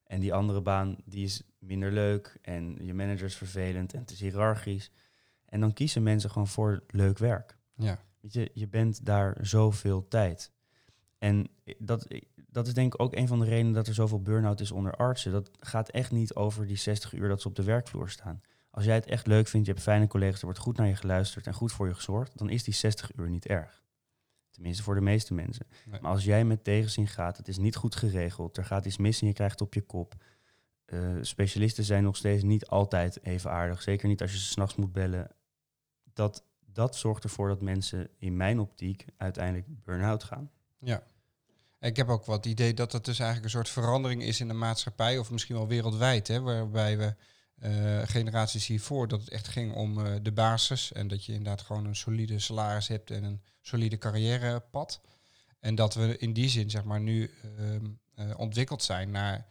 [0.04, 2.38] En die andere baan, die is minder leuk.
[2.42, 4.90] En je manager is vervelend en het is hiërarchisch.
[5.46, 7.56] En dan kiezen mensen gewoon voor leuk werk.
[7.74, 10.52] Ja, Weet je, je bent daar zoveel tijd.
[11.22, 12.06] En dat,
[12.50, 14.92] dat is denk ik ook een van de redenen dat er zoveel burn-out is onder
[14.94, 15.32] artsen.
[15.32, 18.40] Dat gaat echt niet over die 60 uur dat ze op de werkvloer staan.
[18.70, 20.96] Als jij het echt leuk vindt, je hebt fijne collega's, er wordt goed naar je
[20.96, 23.82] geluisterd en goed voor je gezorgd, dan is die 60 uur niet erg.
[24.50, 25.66] Tenminste voor de meeste mensen.
[25.86, 26.00] Nee.
[26.00, 29.20] Maar als jij met tegenzin gaat, het is niet goed geregeld, er gaat iets mis
[29.20, 30.14] en je krijgt het op je kop.
[30.84, 33.82] Eh, specialisten zijn nog steeds niet altijd even aardig.
[33.82, 35.30] Zeker niet als je ze s'nachts moet bellen.
[36.12, 40.50] Dat, dat zorgt ervoor dat mensen in mijn optiek uiteindelijk burn-out gaan.
[40.78, 41.02] ja.
[41.82, 44.54] Ik heb ook wat idee dat het dus eigenlijk een soort verandering is in de
[44.54, 47.14] maatschappij, of misschien wel wereldwijd, hè, waarbij we
[47.58, 51.62] eh, generaties hiervoor dat het echt ging om eh, de basis en dat je inderdaad
[51.62, 55.00] gewoon een solide salaris hebt en een solide carrièrepad.
[55.60, 59.46] En dat we in die zin zeg maar nu ehm, eh, ontwikkeld zijn naar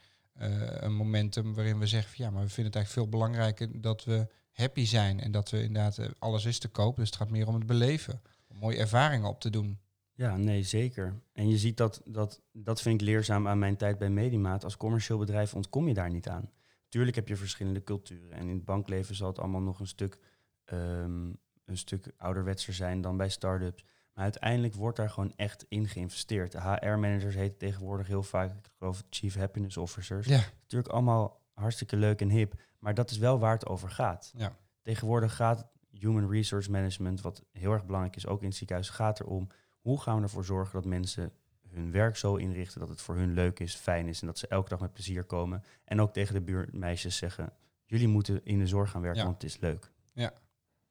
[0.80, 4.04] een momentum waarin we zeggen van ja, maar we vinden het eigenlijk veel belangrijker dat
[4.04, 6.96] we happy zijn en dat we inderdaad alles is te koop.
[6.96, 9.80] Dus het gaat meer om het beleven, om mooie ervaringen op te doen.
[10.22, 11.22] Ja, nee, zeker.
[11.34, 14.64] En je ziet dat, dat, dat vind ik leerzaam aan mijn tijd bij Medimaat.
[14.64, 16.52] Als commercieel bedrijf ontkom je daar niet aan.
[16.90, 18.32] Tuurlijk heb je verschillende culturen.
[18.32, 20.18] En in het bankleven zal het allemaal nog een stuk,
[20.66, 23.84] um, een stuk ouderwetser zijn dan bij start-ups.
[24.14, 26.52] Maar uiteindelijk wordt daar gewoon echt in geïnvesteerd.
[26.52, 30.28] De HR-managers heten tegenwoordig heel vaak, ik geloof, Chief Happiness Officers.
[30.28, 30.44] Ja.
[30.62, 32.54] Natuurlijk allemaal hartstikke leuk en hip.
[32.80, 34.34] Maar dat is wel waar het over gaat.
[34.38, 34.56] Ja.
[34.82, 39.20] Tegenwoordig gaat Human Resource Management, wat heel erg belangrijk is, ook in het ziekenhuis, gaat
[39.20, 39.48] erom
[39.82, 41.32] hoe gaan we ervoor zorgen dat mensen
[41.68, 44.48] hun werk zo inrichten dat het voor hun leuk is, fijn is en dat ze
[44.48, 45.64] elke dag met plezier komen.
[45.84, 47.54] En ook tegen de buurmeisjes zeggen,
[47.86, 49.92] jullie moeten in de zorg gaan werken, want het is leuk.
[50.14, 50.34] Ja.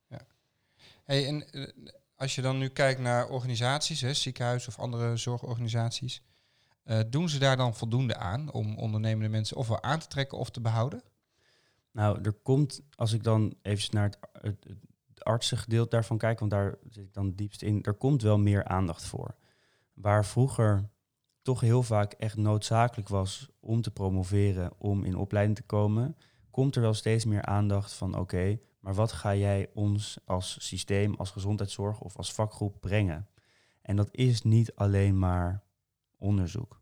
[0.06, 0.20] ja.
[1.04, 1.68] Hey, en eh,
[2.14, 6.22] als je dan nu kijkt naar organisaties, hè, ziekenhuis of andere zorgorganisaties,
[6.84, 10.50] uh, doen ze daar dan voldoende aan om ondernemende mensen ofwel aan te trekken of
[10.50, 11.02] te behouden?
[11.92, 14.89] Nou, er komt, als ik dan even naar het, het, het
[15.24, 19.04] artsengedeelte daarvan kijk, want daar zit ik dan diepst in, er komt wel meer aandacht
[19.04, 19.34] voor
[20.00, 20.90] waar vroeger
[21.42, 26.16] toch heel vaak echt noodzakelijk was om te promoveren, om in opleiding te komen,
[26.50, 31.14] komt er wel steeds meer aandacht van oké, maar wat ga jij ons als systeem,
[31.14, 33.28] als gezondheidszorg of als vakgroep brengen?
[33.82, 35.62] En dat is niet alleen maar
[36.18, 36.80] onderzoek.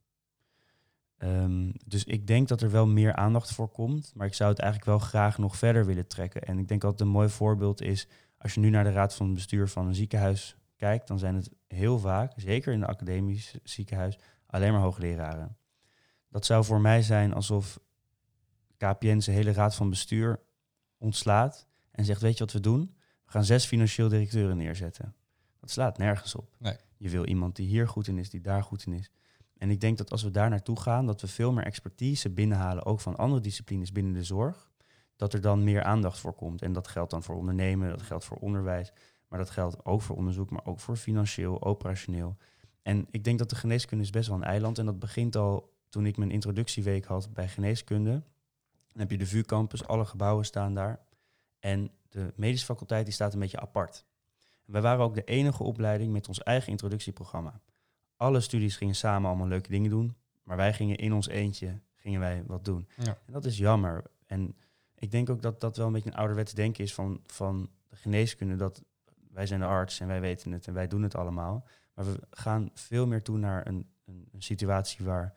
[1.16, 4.58] Ehm, dus ik denk dat er wel meer aandacht voor komt, maar ik zou het
[4.58, 6.42] eigenlijk wel graag nog verder willen trekken.
[6.42, 9.34] En ik denk dat een mooi voorbeeld is, als je nu naar de raad van
[9.34, 14.18] bestuur van een ziekenhuis kijkt, dan zijn het heel vaak, zeker in de academisch ziekenhuis,
[14.46, 15.56] alleen maar hoogleraren.
[16.28, 17.80] Dat zou voor mij zijn alsof
[18.76, 20.40] KPN zijn hele raad van bestuur
[20.98, 22.94] ontslaat en zegt, weet je wat we doen?
[23.24, 25.14] We gaan zes financieel directeuren neerzetten.
[25.60, 26.54] Dat slaat nergens op.
[26.58, 26.76] Nee.
[26.96, 29.10] Je wil iemand die hier goed in is, die daar goed in is.
[29.56, 32.84] En ik denk dat als we daar naartoe gaan, dat we veel meer expertise binnenhalen,
[32.84, 34.70] ook van andere disciplines binnen de zorg,
[35.18, 36.62] dat er dan meer aandacht voor komt.
[36.62, 38.92] En dat geldt dan voor ondernemen, dat geldt voor onderwijs.
[39.28, 42.36] Maar dat geldt ook voor onderzoek, maar ook voor financieel, operationeel.
[42.82, 44.78] En ik denk dat de geneeskunde is best wel een eiland.
[44.78, 48.10] En dat begint al toen ik mijn introductieweek had bij geneeskunde.
[48.88, 51.00] Dan heb je de vuurcampus, alle gebouwen staan daar.
[51.58, 54.04] En de medische faculteit die staat een beetje apart.
[54.66, 57.60] En wij waren ook de enige opleiding met ons eigen introductieprogramma.
[58.16, 60.16] Alle studies gingen samen allemaal leuke dingen doen.
[60.42, 62.88] Maar wij gingen in ons eentje gingen wij wat doen.
[62.96, 63.18] Ja.
[63.26, 64.04] En dat is jammer.
[64.26, 64.56] En
[64.98, 67.96] ik denk ook dat dat wel een beetje een ouderwets denken is van, van de
[67.96, 68.56] geneeskunde.
[68.56, 68.82] Dat
[69.32, 71.66] wij zijn de arts en wij weten het en wij doen het allemaal.
[71.94, 75.34] Maar we gaan veel meer toe naar een, een, een situatie waar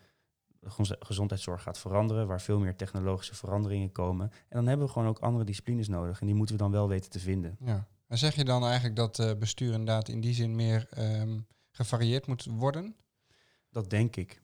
[0.60, 4.32] de gezondheidszorg gaat veranderen, waar veel meer technologische veranderingen komen.
[4.32, 6.88] En dan hebben we gewoon ook andere disciplines nodig en die moeten we dan wel
[6.88, 7.58] weten te vinden.
[7.60, 7.88] Ja.
[8.08, 12.28] En zeg je dan eigenlijk dat uh, bestuur inderdaad in die zin meer um, gevarieerd
[12.28, 12.96] moet worden?
[13.70, 14.42] Dat denk ik.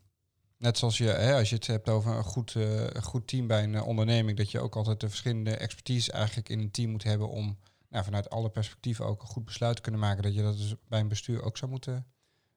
[0.58, 3.64] Net zoals je, hè, als je het hebt over een goed, uh, goed team bij
[3.64, 7.04] een uh, onderneming, dat je ook altijd de verschillende expertise eigenlijk in een team moet
[7.04, 7.58] hebben om
[7.90, 11.00] nou, vanuit alle perspectieven ook een goed besluit kunnen maken dat je dat dus bij
[11.00, 12.06] een bestuur ook zou moeten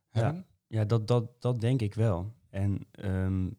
[0.09, 0.47] hebben?
[0.67, 2.33] Ja, ja dat, dat, dat denk ik wel.
[2.51, 3.59] En um,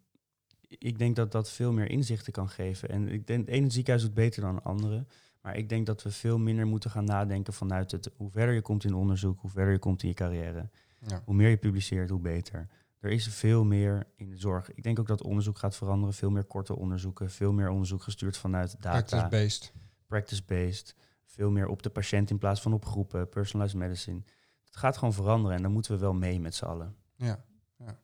[0.68, 2.90] ik denk dat dat veel meer inzichten kan geven.
[2.90, 5.06] En ik denk, het ene ziekenhuis doet beter dan het andere.
[5.42, 8.62] Maar ik denk dat we veel minder moeten gaan nadenken vanuit het hoe verder je
[8.62, 10.70] komt in onderzoek, hoe verder je komt in je carrière.
[11.08, 11.22] Ja.
[11.26, 12.68] Hoe meer je publiceert, hoe beter.
[13.02, 14.72] Er is veel meer in de zorg.
[14.74, 16.14] Ik denk ook dat onderzoek gaat veranderen.
[16.14, 18.92] Veel meer korte onderzoeken, veel meer onderzoek gestuurd vanuit data.
[18.92, 19.74] Practice-based.
[20.08, 20.96] Practice-based
[21.32, 24.22] veel meer op de patiënt in plaats van op groepen, personalized medicine.
[24.66, 26.96] Het gaat gewoon veranderen en dan moeten we wel mee met z'n allen.
[27.16, 27.44] Ja,
[27.78, 28.00] ja.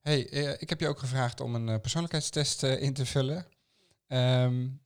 [0.00, 3.46] Hey, eh, ik heb je ook gevraagd om een uh, persoonlijkheidstest uh, in te vullen.
[4.08, 4.80] Um,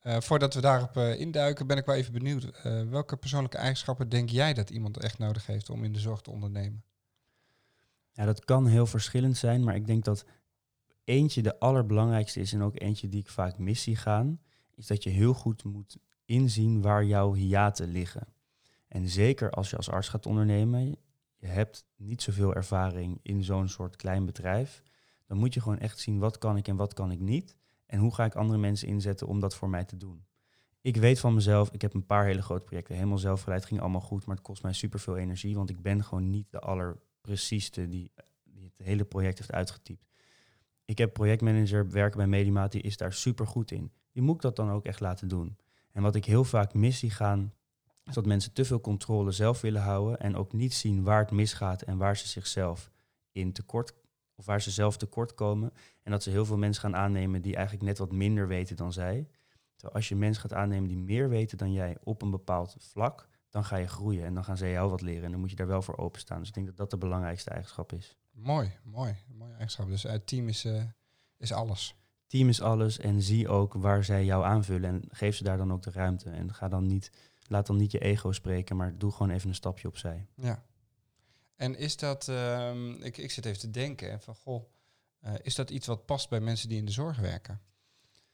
[0.00, 2.62] voordat we daarop induiken, ben ik wel even benieuwd.
[2.90, 6.30] welke persoonlijke eigenschappen denk jij dat iemand echt nodig heeft om in de zorg te
[6.30, 6.84] ondernemen?
[8.18, 10.24] Ja, dat kan heel verschillend zijn, maar ik denk dat
[11.04, 14.40] eentje de allerbelangrijkste is en ook eentje die ik vaak mis zie gaan,
[14.74, 18.26] is dat je heel goed moet inzien waar jouw hiaten liggen.
[18.88, 20.96] En zeker als je als arts gaat ondernemen,
[21.36, 24.82] je hebt niet zoveel ervaring in zo'n soort klein bedrijf,
[25.26, 27.56] dan moet je gewoon echt zien wat kan ik en wat kan ik niet.
[27.86, 30.24] En hoe ga ik andere mensen inzetten om dat voor mij te doen.
[30.80, 33.80] Ik weet van mezelf, ik heb een paar hele grote projecten helemaal zelf geleid, ging
[33.80, 36.60] allemaal goed, maar het kost mij superveel energie, want ik ben gewoon niet de
[37.20, 38.12] allerprecieste die,
[38.44, 40.06] die het hele project heeft uitgetypt.
[40.84, 43.92] Ik heb projectmanager werken bij Medimaat, die is daar super goed in.
[44.12, 45.56] Die moet ik dat dan ook echt laten doen.
[45.92, 47.52] En wat ik heel vaak mis zie gaan,
[48.04, 51.30] is dat mensen te veel controle zelf willen houden en ook niet zien waar het
[51.30, 52.90] misgaat en waar ze zichzelf
[53.32, 53.94] in tekort
[54.34, 55.72] of waar ze zelf tekort komen.
[56.02, 58.92] En dat ze heel veel mensen gaan aannemen die eigenlijk net wat minder weten dan
[58.92, 59.28] zij.
[59.74, 63.28] Terwijl als je mensen gaat aannemen die meer weten dan jij op een bepaald vlak,
[63.58, 65.24] dan ga je groeien en dan gaan ze jou wat leren.
[65.24, 66.38] En dan moet je daar wel voor openstaan.
[66.38, 68.16] Dus ik denk dat dat de belangrijkste eigenschap is.
[68.30, 69.16] Mooi, mooi.
[69.26, 69.88] Mooie eigenschap.
[69.88, 70.82] Dus het team is, uh,
[71.36, 71.96] is alles.
[72.26, 75.72] Team is alles en zie ook waar zij jou aanvullen en geef ze daar dan
[75.72, 76.30] ook de ruimte.
[76.30, 77.10] En ga dan niet,
[77.46, 80.26] laat dan niet je ego spreken, maar doe gewoon even een stapje opzij.
[80.34, 80.64] Ja.
[81.56, 84.64] En is dat, uh, ik, ik zit even te denken van goh,
[85.24, 87.60] uh, is dat iets wat past bij mensen die in de zorg werken?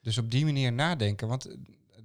[0.01, 1.57] Dus op die manier nadenken, want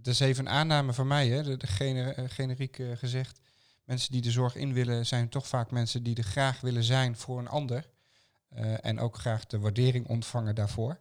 [0.01, 3.41] dat is even een aanname van mij, hè, de, de gener, generiek uh, gezegd.
[3.85, 7.17] Mensen die de zorg in willen, zijn toch vaak mensen die er graag willen zijn
[7.17, 7.89] voor een ander.
[8.53, 10.99] Uh, en ook graag de waardering ontvangen daarvoor.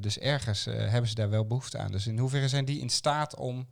[0.00, 1.92] Dus ergens hebben ze daar wel behoefte aan.
[1.92, 3.68] Dus in hoeverre zijn die in staat om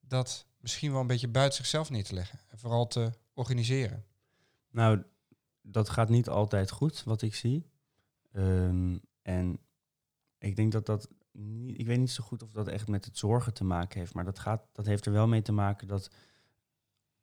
[0.00, 2.40] dat misschien wel een beetje buiten zichzelf neer te leggen?
[2.50, 4.04] En vooral te organiseren?
[4.70, 5.02] Nou,
[5.62, 7.70] dat gaat niet altijd goed, wat ik zie.
[8.32, 9.58] Um, en
[10.38, 11.08] ik denk dat dat
[11.66, 14.24] ik weet niet zo goed of dat echt met het zorgen te maken heeft, maar
[14.24, 16.10] dat, gaat, dat heeft er wel mee te maken dat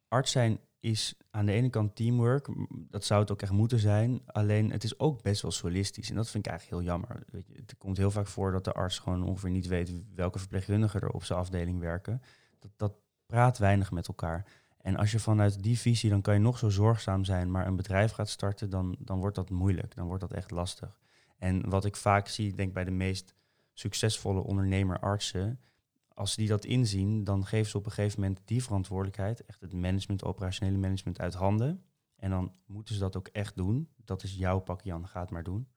[0.08, 4.21] arts zijn is aan de ene kant teamwork, dat zou het ook echt moeten zijn,
[4.26, 7.24] alleen het is ook best wel solistisch en dat vind ik eigenlijk heel jammer.
[7.28, 10.39] Weet je, het komt heel vaak voor dat de arts gewoon ongeveer niet weet welke
[10.39, 12.21] verpleegkundigen er op zijn afdeling werken.
[12.60, 12.93] Dat, dat
[13.26, 14.45] praat weinig met elkaar.
[14.78, 17.76] En als je vanuit die visie, dan kan je nog zo zorgzaam zijn, maar een
[17.76, 21.00] bedrijf gaat starten, dan, dan wordt dat moeilijk, dan wordt dat echt lastig.
[21.38, 23.34] En wat ik vaak zie, denk bij de meest
[23.74, 25.60] succesvolle ondernemer-artsen,
[26.08, 29.74] als die dat inzien, dan geven ze op een gegeven moment die verantwoordelijkheid, echt het
[29.74, 31.84] management, operationele management uit handen.
[32.16, 33.90] En dan moeten ze dat ook echt doen.
[34.06, 35.68] Dat is jouw pak, Jan, ga het maar doen.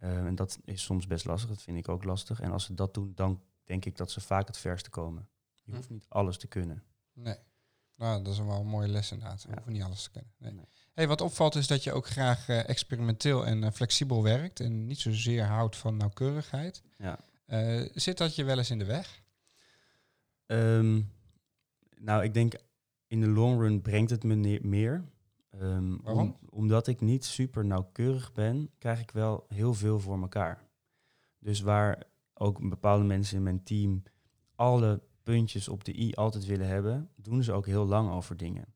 [0.00, 2.40] Uh, en dat is soms best lastig, dat vind ik ook lastig.
[2.40, 5.28] En als ze dat doen, dan denk ik dat ze vaak het verste komen.
[5.62, 5.76] Je hm.
[5.76, 6.82] hoeft niet alles te kunnen.
[7.12, 7.38] Nee.
[7.94, 9.42] Nou, dat is wel een mooie les inderdaad.
[9.42, 9.54] We ja.
[9.54, 10.32] hoeven niet alles te kunnen.
[10.38, 10.52] Nee.
[10.52, 10.64] nee.
[10.92, 14.86] Hey, wat opvalt is dat je ook graag uh, experimenteel en uh, flexibel werkt en
[14.86, 16.82] niet zozeer houdt van nauwkeurigheid.
[16.98, 17.18] Ja.
[17.46, 19.22] Uh, zit dat je wel eens in de weg?
[20.46, 21.12] Um,
[21.96, 22.54] nou, ik denk
[23.06, 25.04] in de long run brengt het me meer.
[25.60, 26.36] Um, Waarom?
[26.40, 30.62] Om, omdat ik niet super nauwkeurig ben, krijg ik wel heel veel voor elkaar.
[31.38, 32.02] Dus waar
[32.34, 34.02] ook bepaalde mensen in mijn team
[34.54, 38.74] alle puntjes op de i altijd willen hebben, doen ze ook heel lang over dingen.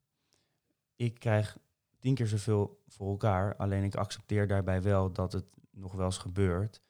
[0.97, 1.59] Ik krijg
[1.99, 6.19] tien keer zoveel voor elkaar, alleen ik accepteer daarbij wel dat het nog wel eens
[6.19, 6.81] gebeurt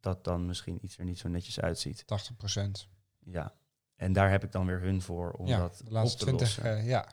[0.00, 2.06] dat dan misschien iets er niet zo netjes uitziet.
[2.06, 2.88] 80 procent.
[3.18, 3.54] Ja,
[3.96, 6.36] en daar heb ik dan weer hun voor om ja, dat de laatste op te
[6.36, 6.78] 20, lossen.
[6.78, 7.08] uh, ja.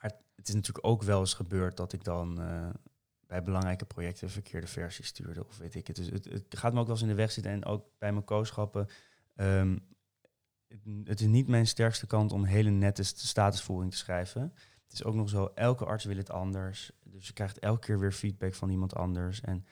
[0.00, 2.68] Maar het is natuurlijk ook wel eens gebeurd dat ik dan uh,
[3.26, 5.96] bij belangrijke projecten verkeerde versie stuurde of weet ik het.
[5.96, 8.12] Dus het, het, gaat me ook wel eens in de weg zitten en ook bij
[8.12, 8.88] mijn kooschappen.
[9.36, 9.86] Um,
[10.68, 14.54] het, het, is niet mijn sterkste kant om hele nette statusvoering te schrijven.
[14.88, 16.90] Het is ook nog zo, elke arts wil het anders.
[17.04, 19.40] Dus je krijgt elke keer weer feedback van iemand anders.
[19.40, 19.66] En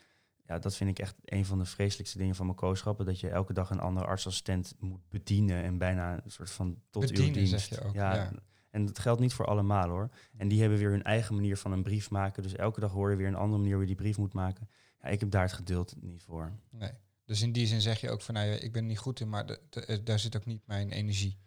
[0.45, 3.05] ja, dat vind ik echt een van de vreselijkste dingen van mijn kooschappen.
[3.05, 7.09] Dat je elke dag een andere artsassistent moet bedienen en bijna een soort van tot
[7.09, 7.51] uw dienst.
[7.51, 8.31] Zeg je ook, ja, ja.
[8.69, 10.09] En dat geldt niet voor allemaal hoor.
[10.37, 12.43] En die hebben weer hun eigen manier van een brief maken.
[12.43, 14.69] Dus elke dag hoor je weer een andere manier hoe je die brief moet maken.
[15.01, 16.59] Ja, ik heb daar het geduld niet voor.
[16.69, 16.91] Nee.
[17.25, 19.45] Dus in die zin zeg je ook van, nou, ik ben niet goed in, maar
[19.45, 21.37] de, de, daar zit ook niet mijn energie.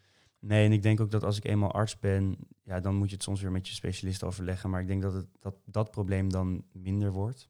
[0.41, 3.15] Nee, en ik denk ook dat als ik eenmaal arts ben, ja, dan moet je
[3.15, 4.71] het soms weer met je specialist overleggen.
[4.71, 7.49] Maar ik denk dat het, dat, dat probleem dan minder wordt.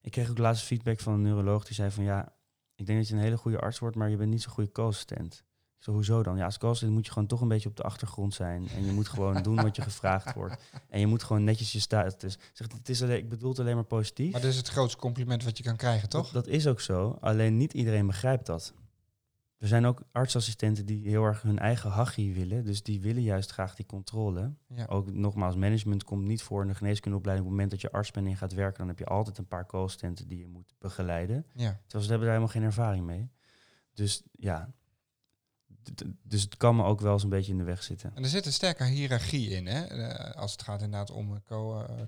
[0.00, 2.32] Ik kreeg ook laatst feedback van een neuroloog die zei van ja,
[2.74, 4.72] ik denk dat je een hele goede arts wordt, maar je bent niet zo'n goede
[4.72, 5.44] co-assistent.
[5.76, 6.36] Ik zei, hoezo dan?
[6.36, 8.68] Ja, als co-assistent moet je gewoon toch een beetje op de achtergrond zijn.
[8.68, 10.62] En je moet gewoon doen wat je gevraagd wordt.
[10.88, 12.38] En je moet gewoon netjes je status.
[12.52, 14.32] Zegt, het is alleen, ik bedoel het alleen maar positief.
[14.32, 16.30] Maar dat is het grootste compliment wat je kan krijgen, toch?
[16.30, 17.16] Dat, dat is ook zo.
[17.20, 18.74] Alleen niet iedereen begrijpt dat.
[19.64, 22.64] Er zijn ook artsassistenten die heel erg hun eigen hachie willen.
[22.64, 24.54] Dus die willen juist graag die controle.
[24.68, 24.84] Ja.
[24.86, 27.46] Ook nogmaals, management komt niet voor in de geneeskundeopleiding.
[27.46, 29.46] Op het moment dat je arts bent en gaat werken, dan heb je altijd een
[29.46, 31.46] paar co-assistenten die je moet begeleiden.
[31.54, 31.80] Ja.
[31.82, 33.30] Terwijl ze hebben daar helemaal geen ervaring mee.
[33.94, 34.72] Dus ja,
[36.22, 38.12] dus het kan me ook wel eens een beetje in de weg zitten.
[38.14, 39.96] En er zit een sterke hiërarchie in, hè?
[39.96, 41.42] Uh, als het gaat inderdaad om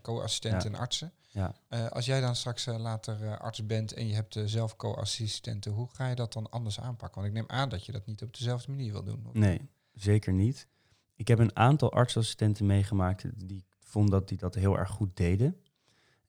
[0.02, 0.74] co-assistenten Ja.
[0.74, 1.12] en artsen.
[1.28, 1.54] Ja.
[1.70, 5.88] Uh, als jij dan straks uh, later arts bent en je hebt zelf co-assistenten, hoe
[5.92, 7.20] ga je dat dan anders aanpakken?
[7.20, 9.26] Want ik neem aan dat je dat niet op dezelfde manier wil doen.
[9.26, 9.32] Of?
[9.34, 9.60] Nee,
[9.92, 10.68] zeker niet.
[11.14, 15.56] Ik heb een aantal artsassistenten meegemaakt die vonden dat die dat heel erg goed deden.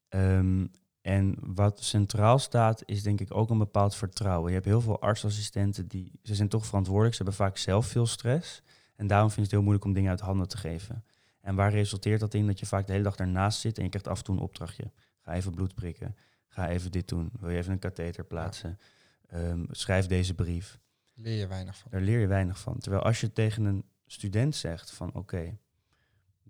[0.08, 0.70] Um,
[1.08, 4.48] en wat centraal staat, is denk ik ook een bepaald vertrouwen.
[4.48, 8.06] Je hebt heel veel artsassistenten die, ze zijn toch verantwoordelijk, ze hebben vaak zelf veel
[8.06, 8.62] stress.
[8.96, 11.04] En daarom vind ik het heel moeilijk om dingen uit handen te geven.
[11.40, 12.46] En waar resulteert dat in?
[12.46, 14.42] Dat je vaak de hele dag daarnaast zit en je krijgt af en toe een
[14.42, 14.90] opdrachtje.
[15.20, 16.16] Ga even bloed prikken,
[16.48, 18.78] ga even dit doen, wil je even een katheter plaatsen,
[19.30, 19.38] ja.
[19.38, 20.78] um, schrijf deze brief.
[21.14, 21.90] Leer je weinig van.
[21.90, 22.78] Daar leer je weinig van.
[22.78, 25.58] Terwijl als je tegen een student zegt van oké, okay,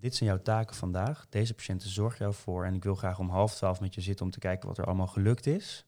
[0.00, 1.26] dit zijn jouw taken vandaag.
[1.28, 2.64] Deze patiënten zorg jou voor.
[2.64, 4.84] En ik wil graag om half twaalf met je zitten om te kijken wat er
[4.84, 5.86] allemaal gelukt is.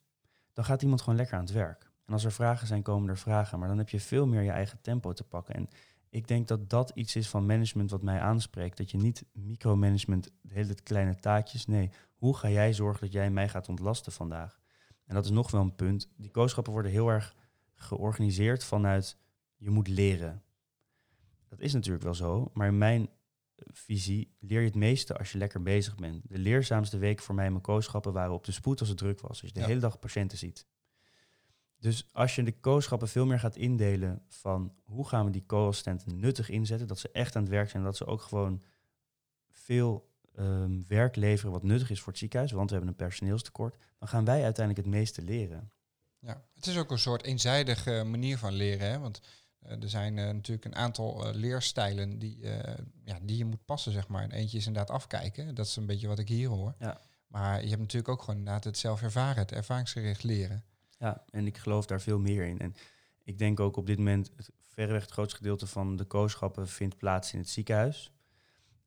[0.53, 1.91] Dan gaat iemand gewoon lekker aan het werk.
[2.07, 3.59] En als er vragen zijn, komen er vragen.
[3.59, 5.55] Maar dan heb je veel meer je eigen tempo te pakken.
[5.55, 5.69] En
[6.09, 8.77] ik denk dat dat iets is van management wat mij aanspreekt.
[8.77, 11.67] Dat je niet micromanagement, de hele kleine taakjes.
[11.67, 14.61] Nee, hoe ga jij zorgen dat jij mij gaat ontlasten vandaag?
[15.05, 16.09] En dat is nog wel een punt.
[16.17, 17.35] Die kooschappen worden heel erg
[17.75, 19.17] georganiseerd vanuit
[19.57, 20.43] je moet leren.
[21.49, 23.09] Dat is natuurlijk wel zo, maar in mijn
[23.67, 26.29] visie leer je het meeste als je lekker bezig bent.
[26.29, 29.21] De leerzaamste week voor mij in mijn kooschappen waren op de spoed als het druk
[29.21, 29.43] was.
[29.43, 30.67] Als je de hele dag patiënten ziet.
[31.79, 36.21] Dus als je de kooschappen veel meer gaat indelen van hoe gaan we die co-assistenten
[36.21, 38.63] nuttig inzetten, dat ze echt aan het werk zijn, dat ze ook gewoon
[39.51, 43.77] veel um, werk leveren wat nuttig is voor het ziekenhuis, want we hebben een personeelstekort,
[43.99, 45.71] dan gaan wij uiteindelijk het meeste leren.
[46.19, 48.99] Ja, het is ook een soort eenzijdige manier van leren, hè?
[48.99, 49.21] want
[49.63, 52.39] er zijn uh, natuurlijk een aantal uh, leerstijlen die,
[53.05, 54.23] ja, die je moet passen, zeg maar.
[54.23, 56.75] En eentje is inderdaad afkijken, dat is een beetje wat ik hier hoor.
[56.79, 57.01] Ja.
[57.27, 60.65] Maar je hebt natuurlijk ook gewoon inderdaad het zelf ervaren, het ervaringsgericht leren.
[60.99, 62.59] Ja, en ik geloof daar veel meer in.
[62.59, 62.75] En
[63.25, 66.97] ik denk ook op dit moment, het, verreweg het grootste gedeelte van de kooschappen vindt
[66.97, 68.13] plaats in het ziekenhuis.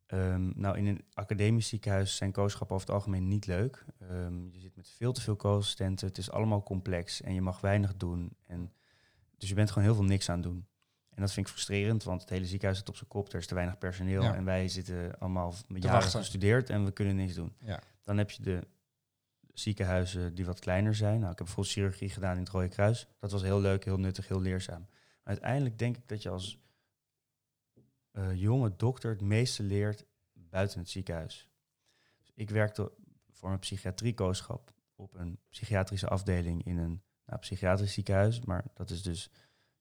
[0.07, 3.86] Um, nou, in een academisch ziekenhuis zijn kooschappen over het algemeen niet leuk.
[4.12, 7.62] Um, je zit met veel te veel co-assistenten, het is allemaal complex en je mag
[7.62, 8.36] weinig doen.
[8.47, 8.73] En,
[9.43, 10.67] dus je bent gewoon heel veel niks aan doen.
[11.10, 13.47] En dat vind ik frustrerend, want het hele ziekenhuis zit op zijn kop, er is
[13.47, 17.56] te weinig personeel en wij zitten allemaal jaren gestudeerd en we kunnen niks doen.
[17.60, 17.79] Ja.
[18.03, 18.67] Dan heb je de
[19.53, 21.19] ziekenhuizen die wat kleiner zijn.
[21.19, 23.08] Nou, ik heb bijvoorbeeld chirurgie gedaan in het Rode Kruis.
[23.19, 24.88] Dat was heel leuk, heel nuttig, heel leerzaam.
[24.89, 26.60] Maar uiteindelijk denk ik dat je als
[28.12, 31.49] uh, jonge dokter het meeste leert buiten het ziekenhuis.
[32.19, 32.91] Dus ik werkte
[33.29, 38.41] voor een psychiatriekooschap op een psychiatrische afdeling in een nou, psychiatrisch ziekenhuis.
[38.41, 39.29] Maar dat is dus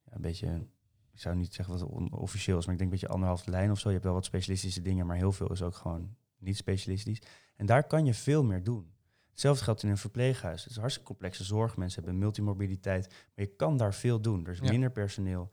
[0.05, 0.67] een beetje,
[1.13, 3.79] ik zou niet zeggen wat officieel is, maar ik denk een beetje anderhalf lijn of
[3.79, 3.89] zo.
[3.89, 7.23] Je hebt wel wat specialistische dingen, maar heel veel is ook gewoon niet specialistisch.
[7.57, 8.93] En daar kan je veel meer doen.
[9.31, 10.63] Hetzelfde geldt in een verpleeghuis.
[10.63, 11.77] Het is hartstikke complexe zorg.
[11.77, 13.09] Mensen hebben multimorbiditeit.
[13.09, 14.47] Maar je kan daar veel doen.
[14.47, 15.51] Er is minder personeel.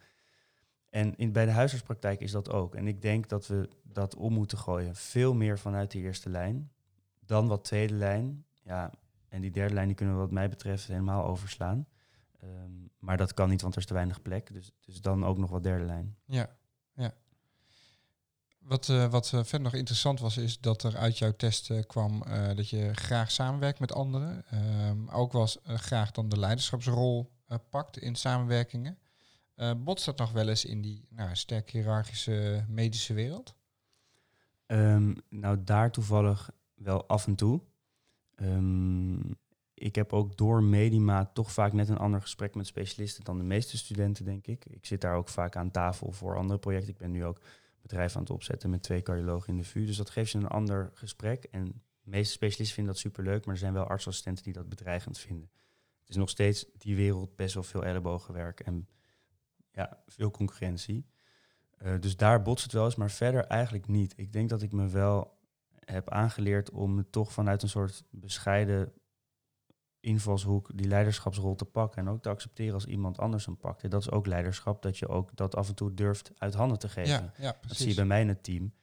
[0.89, 2.75] En in, bij de huisartspraktijk is dat ook.
[2.75, 4.95] En ik denk dat we dat om moeten gooien.
[4.95, 6.71] Veel meer vanuit de eerste lijn.
[7.19, 8.45] Dan wat tweede lijn.
[8.63, 8.91] Ja,
[9.29, 11.87] en die derde lijn die kunnen we wat mij betreft helemaal overslaan.
[12.39, 14.53] Ehm, maar dat kan niet, want er is te weinig plek.
[14.53, 16.17] Dus, dus dan ook nog wat derde lijn.
[16.25, 16.49] Ja,
[16.93, 17.13] ja.
[18.59, 21.83] Wat, uh, wat uh, verder nog interessant was, is dat er uit jouw test uh,
[21.87, 22.23] kwam
[22.55, 24.45] dat je graag samenwerkt met anderen.
[24.49, 27.31] Ehm, ook was graag dan de leiderschapsrol
[27.69, 28.99] pakt in samenwerkingen.
[29.77, 33.55] botst dat nog wel eens in die nou, sterk hiërarchische medische wereld?
[34.67, 37.61] Um, nou, daar toevallig wel af en toe.
[38.41, 39.37] Um,
[39.73, 43.43] ik heb ook door Medima toch vaak net een ander gesprek met specialisten dan de
[43.43, 44.65] meeste studenten, denk ik.
[44.65, 46.89] Ik zit daar ook vaak aan tafel voor andere projecten.
[46.89, 47.41] Ik ben nu ook
[47.81, 49.85] bedrijf aan het opzetten met twee cardiologen in de VU.
[49.85, 51.43] Dus dat geeft je een ander gesprek.
[51.43, 51.65] En
[52.01, 55.49] de meeste specialisten vinden dat superleuk, maar er zijn wel artsassistenten die dat bedreigend vinden.
[55.99, 58.87] Het is nog steeds die wereld best wel veel ellebogenwerk en
[59.71, 61.05] ja, veel concurrentie.
[61.83, 64.13] Uh, dus daar botst het wel eens, maar verder eigenlijk niet.
[64.15, 65.38] Ik denk dat ik me wel
[65.91, 68.93] heb aangeleerd om toch vanuit een soort bescheiden
[69.99, 73.83] invalshoek die leiderschapsrol te pakken en ook te accepteren als iemand anders hem pakt.
[73.83, 76.79] En dat is ook leiderschap, dat je ook dat af en toe durft uit handen
[76.79, 77.11] te geven.
[77.11, 78.73] Ja, ja, dat zie je bij mij in het team.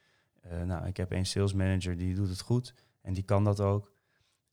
[0.45, 3.59] Uh, nou, ik heb een sales manager die doet het goed en die kan dat
[3.59, 3.91] ook.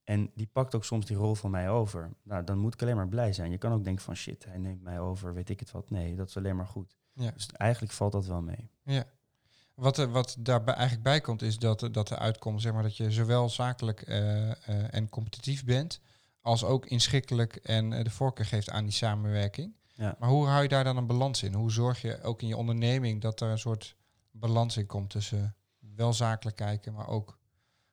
[0.04, 2.10] En die pakt ook soms die rol van mij over.
[2.22, 3.50] Nou, dan moet ik alleen maar blij zijn.
[3.50, 5.90] Je kan ook denken van shit, hij neemt mij over, weet ik het wat.
[5.90, 6.96] Nee, dat is alleen maar goed.
[7.12, 7.30] Ja.
[7.30, 8.70] Dus eigenlijk valt dat wel mee.
[8.82, 9.04] Ja.
[9.74, 13.10] Wat, wat daarbij eigenlijk bij komt, is dat, dat er uitkomt zeg maar, dat je
[13.10, 14.54] zowel zakelijk uh, uh,
[14.94, 16.00] en competitief bent,
[16.40, 19.76] als ook inschikkelijk en eh, de voorkeur geeft aan die samenwerking.
[19.94, 20.16] Ja.
[20.18, 21.54] Maar hoe hou je daar dan een balans in?
[21.54, 23.96] Hoe zorg je ook in je onderneming dat er een soort
[24.30, 27.38] balans in komt tussen wel zakelijk kijken, maar ook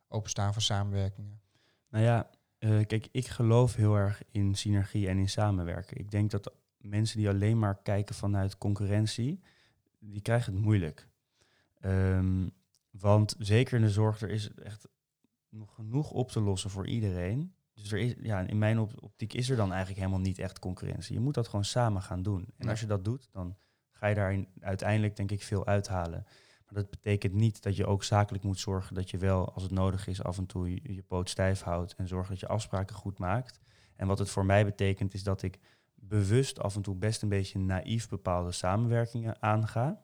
[0.07, 1.41] openstaan voor samenwerkingen?
[1.89, 5.97] Nou ja, uh, kijk, ik geloof heel erg in synergie en in samenwerken.
[5.97, 9.41] Ik denk dat mensen die alleen maar kijken vanuit concurrentie,
[9.99, 11.07] die krijgen het moeilijk.
[11.85, 12.51] Um,
[12.91, 14.87] want zeker in de zorg, er is echt
[15.49, 17.53] nog genoeg op te lossen voor iedereen.
[17.73, 21.13] Dus er is, ja, in mijn optiek is er dan eigenlijk helemaal niet echt concurrentie.
[21.13, 22.47] Je moet dat gewoon samen gaan doen.
[22.57, 23.57] En als je dat doet, dan
[23.91, 26.23] ga je daar uiteindelijk denk ik veel uithalen.
[26.65, 29.71] Maar dat betekent niet dat je ook zakelijk moet zorgen dat je wel, als het
[29.71, 32.95] nodig is, af en toe je, je poot stijf houdt en zorgt dat je afspraken
[32.95, 33.59] goed maakt.
[33.95, 35.59] En wat het voor mij betekent, is dat ik
[35.95, 40.03] bewust af en toe best een beetje naïef bepaalde samenwerkingen aanga.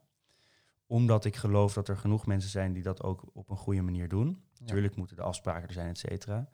[0.88, 4.08] Omdat ik geloof dat er genoeg mensen zijn die dat ook op een goede manier
[4.08, 4.42] doen.
[4.60, 6.48] Natuurlijk moeten de afspraken er zijn, et cetera.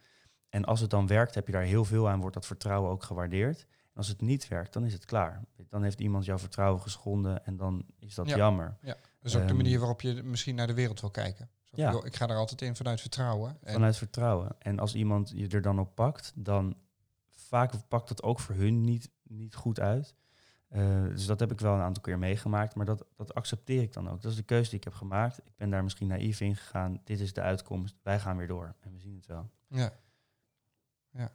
[0.49, 3.03] En als het dan werkt, heb je daar heel veel aan, wordt dat vertrouwen ook
[3.03, 3.61] gewaardeerd.
[3.61, 5.45] En als het niet werkt, dan is het klaar.
[5.69, 8.77] Dan heeft iemand jouw vertrouwen geschonden en dan is dat jammer.
[8.81, 11.51] Ja, dat is ook de ehm, manier waarop je misschien naar de wereld wil kijken.
[11.71, 12.03] Ja.
[12.05, 13.59] ik ga er altijd in vanuit vertrouwen.
[13.63, 14.57] En vanuit vertrouwen.
[14.59, 16.77] En als iemand je er dan op pakt, dan
[17.31, 20.15] vaak pakt dat ook voor hun niet, niet goed uit.
[20.71, 23.93] Uh, dus dat heb ik wel een aantal keer meegemaakt, maar dat, dat accepteer ik
[23.93, 24.23] dan ook.
[24.23, 25.39] Dat is de keuze die ik heb gemaakt.
[25.39, 27.01] Ik ben daar misschien naïef in gegaan.
[27.05, 27.95] Dit is de uitkomst.
[28.03, 29.51] Wij gaan weer door en we zien het wel.
[29.69, 29.93] Ja.
[31.11, 31.33] Ja.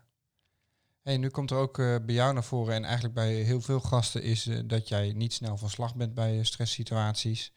[1.02, 3.80] Hey, nu komt er ook uh, bij jou naar voren en eigenlijk bij heel veel
[3.80, 7.54] gasten is uh, dat jij niet snel van slag bent bij stresssituaties.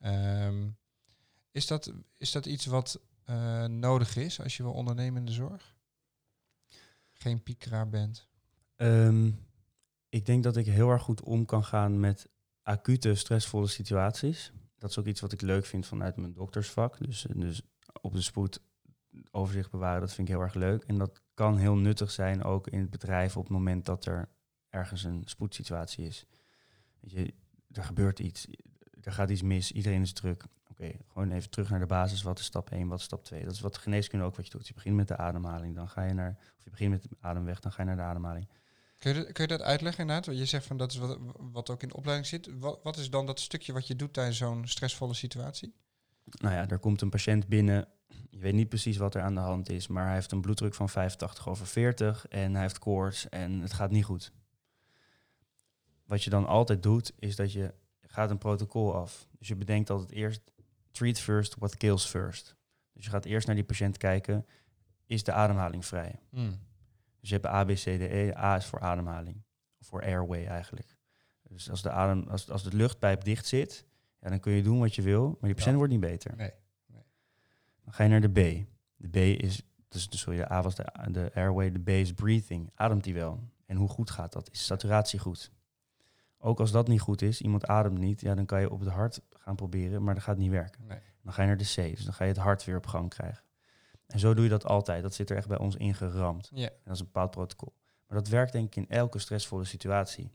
[0.00, 0.76] Um,
[1.50, 3.00] is, dat, is dat iets wat
[3.66, 5.76] nodig is als je wil ondernemen in de zorg?
[7.12, 8.28] Geen piekeraar bent?
[8.76, 9.46] Um,
[10.08, 12.28] ik denk dat ik heel erg goed om kan gaan met
[12.62, 14.52] acute stressvolle situaties.
[14.78, 16.98] Dat is ook iets wat ik leuk vind vanuit mijn doktersvak.
[16.98, 17.62] Dus, dus
[18.00, 18.60] op de spoed
[19.30, 20.84] overzicht bewaren, dat vind ik heel erg leuk.
[20.84, 24.28] En dat kan heel nuttig zijn ook in het bedrijf op het moment dat er
[24.68, 26.26] ergens een spoedsituatie is.
[27.00, 27.34] Weet je,
[27.72, 28.46] er gebeurt iets,
[29.02, 30.44] er gaat iets mis, iedereen is druk.
[30.70, 32.22] Oké, gewoon even terug naar de basis.
[32.22, 33.44] Wat is stap 1, wat is stap 2?
[33.44, 34.68] Dat is wat geneeskunde ook wat je doet.
[34.68, 37.60] Je begint met de ademhaling, dan ga je naar, of je begint met de ademweg,
[37.60, 38.48] dan ga je naar de ademhaling.
[38.98, 40.36] Kun je, kun je dat uitleggen inderdaad?
[40.36, 42.58] Je zegt van dat is wat, wat ook in de opleiding zit.
[42.58, 45.74] Wat, wat is dan dat stukje wat je doet tijdens zo'n stressvolle situatie?
[46.24, 47.88] Nou ja, er komt een patiënt binnen.
[48.30, 50.74] Je weet niet precies wat er aan de hand is, maar hij heeft een bloeddruk
[50.74, 54.32] van 85 over 40 en hij heeft koorts en het gaat niet goed.
[56.04, 59.28] Wat je dan altijd doet, is dat je gaat een protocol af.
[59.38, 60.40] Dus je bedenkt altijd eerst
[60.90, 62.56] treat first, what kills first.
[62.92, 64.46] Dus je gaat eerst naar die patiënt kijken,
[65.06, 66.18] is de ademhaling vrij?
[66.30, 66.58] Hmm.
[67.20, 68.32] Dus je hebt A, B, C, D, E.
[68.36, 69.42] A is voor ademhaling.
[69.80, 70.96] Voor airway eigenlijk.
[71.42, 73.86] Dus als de, adem, als, als de luchtpijp dicht zit,
[74.20, 76.36] ja, dan kun je doen wat je wil, maar je patiënt wordt niet beter.
[76.36, 76.52] Nee,
[76.86, 77.02] nee.
[77.84, 78.66] Dan ga je naar de B.
[78.96, 82.12] De B is, dus, dus sorry, de A was de, de airway, de B is
[82.12, 82.70] breathing.
[82.74, 83.40] Ademt die wel?
[83.66, 84.50] En hoe goed gaat dat?
[84.50, 85.50] Is saturatie goed?
[86.38, 88.88] Ook als dat niet goed is, iemand ademt niet, ja, dan kan je op het
[88.88, 90.86] hart gaan proberen, maar dat gaat niet werken.
[90.86, 90.98] Nee.
[91.22, 93.08] Dan ga je naar de C, dus dan ga je het hart weer op gang
[93.08, 93.44] krijgen.
[94.08, 95.02] En zo doe je dat altijd.
[95.02, 96.50] Dat zit er echt bij ons ingeramd.
[96.54, 96.66] Ja.
[96.68, 97.72] En dat is een bepaald protocol.
[98.06, 100.30] Maar dat werkt denk ik in elke stressvolle situatie.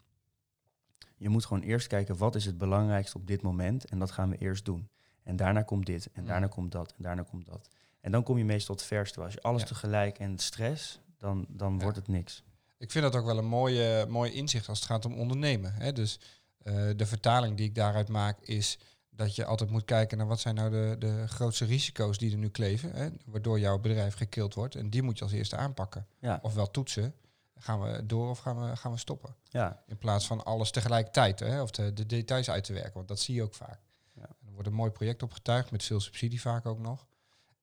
[1.18, 3.86] Je moet gewoon eerst kijken wat is het belangrijkste op dit moment.
[3.86, 4.90] En dat gaan we eerst doen.
[5.24, 6.10] En daarna komt dit.
[6.14, 6.94] En daarna komt dat.
[6.98, 7.70] En daarna komt dat.
[8.02, 9.22] En dan kom je meestal het verste.
[9.22, 12.44] Als je alles tegelijk en stress, dan, dan wordt het niks.
[12.78, 15.74] Ik vind dat ook wel een mooie, mooi inzicht als het gaat om ondernemen.
[15.74, 15.94] Hè?
[15.94, 16.20] Dus
[16.64, 18.80] uh, de vertaling die ik daaruit maak is
[19.16, 22.38] dat je altijd moet kijken naar wat zijn nou de, de grootste risico's die er
[22.38, 24.76] nu kleven, hè, waardoor jouw bedrijf gekild wordt.
[24.76, 26.08] En die moet je als eerste aanpakken.
[26.20, 26.40] Ja.
[26.42, 27.16] Ofwel toetsen,
[27.58, 29.36] gaan we door of gaan we, gaan we stoppen?
[29.44, 29.84] Ja.
[29.88, 33.20] In plaats van alles tegelijkertijd, hè, of de, de details uit te werken, want dat
[33.20, 33.80] zie je ook vaak.
[34.14, 34.28] Ja.
[34.46, 37.08] Er wordt een mooi project opgetuigd, met veel subsidie vaak ook nog.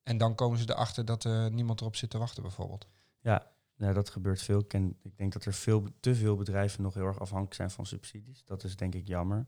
[0.02, 2.86] En dan komen ze erachter dat uh, niemand erop zit te wachten bijvoorbeeld.
[3.20, 3.46] Ja,
[3.76, 4.58] nou, dat gebeurt veel.
[4.58, 4.72] Ik,
[5.02, 8.44] ik denk dat er veel, te veel bedrijven nog heel erg afhankelijk zijn van subsidies.
[8.44, 9.46] Dat is denk ik jammer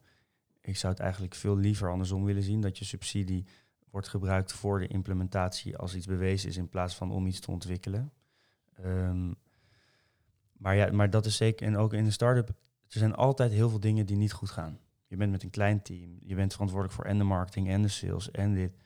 [0.63, 2.61] ik zou het eigenlijk veel liever andersom willen zien.
[2.61, 3.47] Dat je subsidie
[3.91, 7.51] wordt gebruikt voor de implementatie als iets bewezen is in plaats van om iets te
[7.51, 8.13] ontwikkelen.
[8.85, 9.35] Um,
[10.53, 11.67] maar ja, maar dat is zeker.
[11.67, 14.79] En ook in een start-up, er zijn altijd heel veel dingen die niet goed gaan.
[15.07, 17.89] Je bent met een klein team, je bent verantwoordelijk voor en de marketing en de
[17.89, 18.77] sales en dit.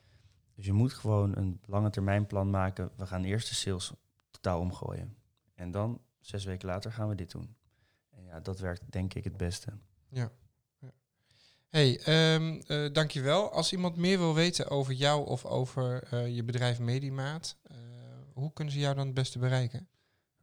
[0.55, 2.91] Dus je moet gewoon een lange termijn plan maken.
[2.97, 3.93] We gaan eerst de sales
[4.31, 5.17] totaal omgooien.
[5.55, 7.57] En dan, zes weken later, gaan we dit doen.
[8.11, 9.73] En ja, dat werkt denk ik het beste.
[10.09, 10.31] Ja.
[11.77, 12.01] Hey,
[12.35, 13.53] um, uh, dankjewel.
[13.53, 17.77] Als iemand meer wil weten over jou of over uh, je bedrijf Medimaat, uh,
[18.33, 19.89] hoe kunnen ze jou dan het beste bereiken?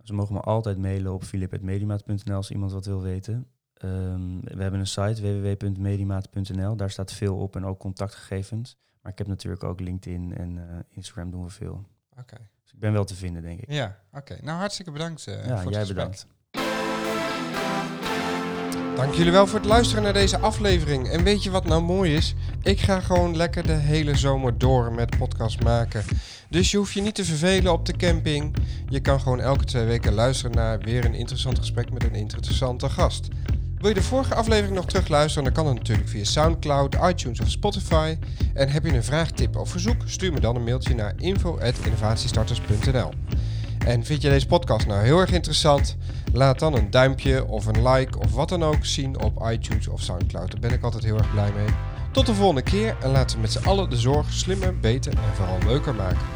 [0.04, 3.48] Ze mogen me altijd mailen op filip.medimaat.nl als iemand wat wil weten.
[3.84, 6.76] Um, we hebben een site www.medimaat.nl.
[6.76, 8.78] Daar staat veel op en ook contactgegevens.
[9.02, 11.86] Maar ik heb natuurlijk ook LinkedIn en Instagram doen we veel.
[12.20, 12.38] Oké.
[12.64, 13.72] Dus ik ben wel te vinden, denk ik.
[13.72, 14.38] Ja, oké.
[14.42, 15.24] Nou, hartstikke bedankt.
[15.24, 16.28] ja, voor jij bedankt.
[18.96, 21.08] Dank jullie wel voor het luisteren naar deze aflevering.
[21.08, 22.36] En weet je wat nou mooi is?
[22.62, 26.04] Ik ga gewoon lekker de hele zomer door met podcast maken.
[26.50, 28.56] Dus je hoeft je niet te vervelen op de camping.
[28.90, 32.90] Je kan gewoon elke twee weken luisteren naar weer een interessant gesprek met een interessante
[32.90, 33.28] gast.
[33.78, 35.44] Wil je de vorige aflevering nog terugluisteren?
[35.44, 38.18] Dan kan dat natuurlijk via SoundCloud, iTunes of Spotify.
[38.54, 40.02] En heb je een vraag, tip of verzoek?
[40.06, 43.12] Stuur me dan een mailtje naar info.innovatiestarters.nl
[43.86, 45.96] En vind je deze podcast nou heel erg interessant?
[46.34, 50.02] Laat dan een duimpje of een like of wat dan ook zien op iTunes of
[50.02, 50.52] Soundcloud.
[50.52, 51.68] Daar ben ik altijd heel erg blij mee.
[52.12, 55.36] Tot de volgende keer en laten we met z'n allen de zorg slimmer, beter en
[55.36, 56.28] vooral leuker maken.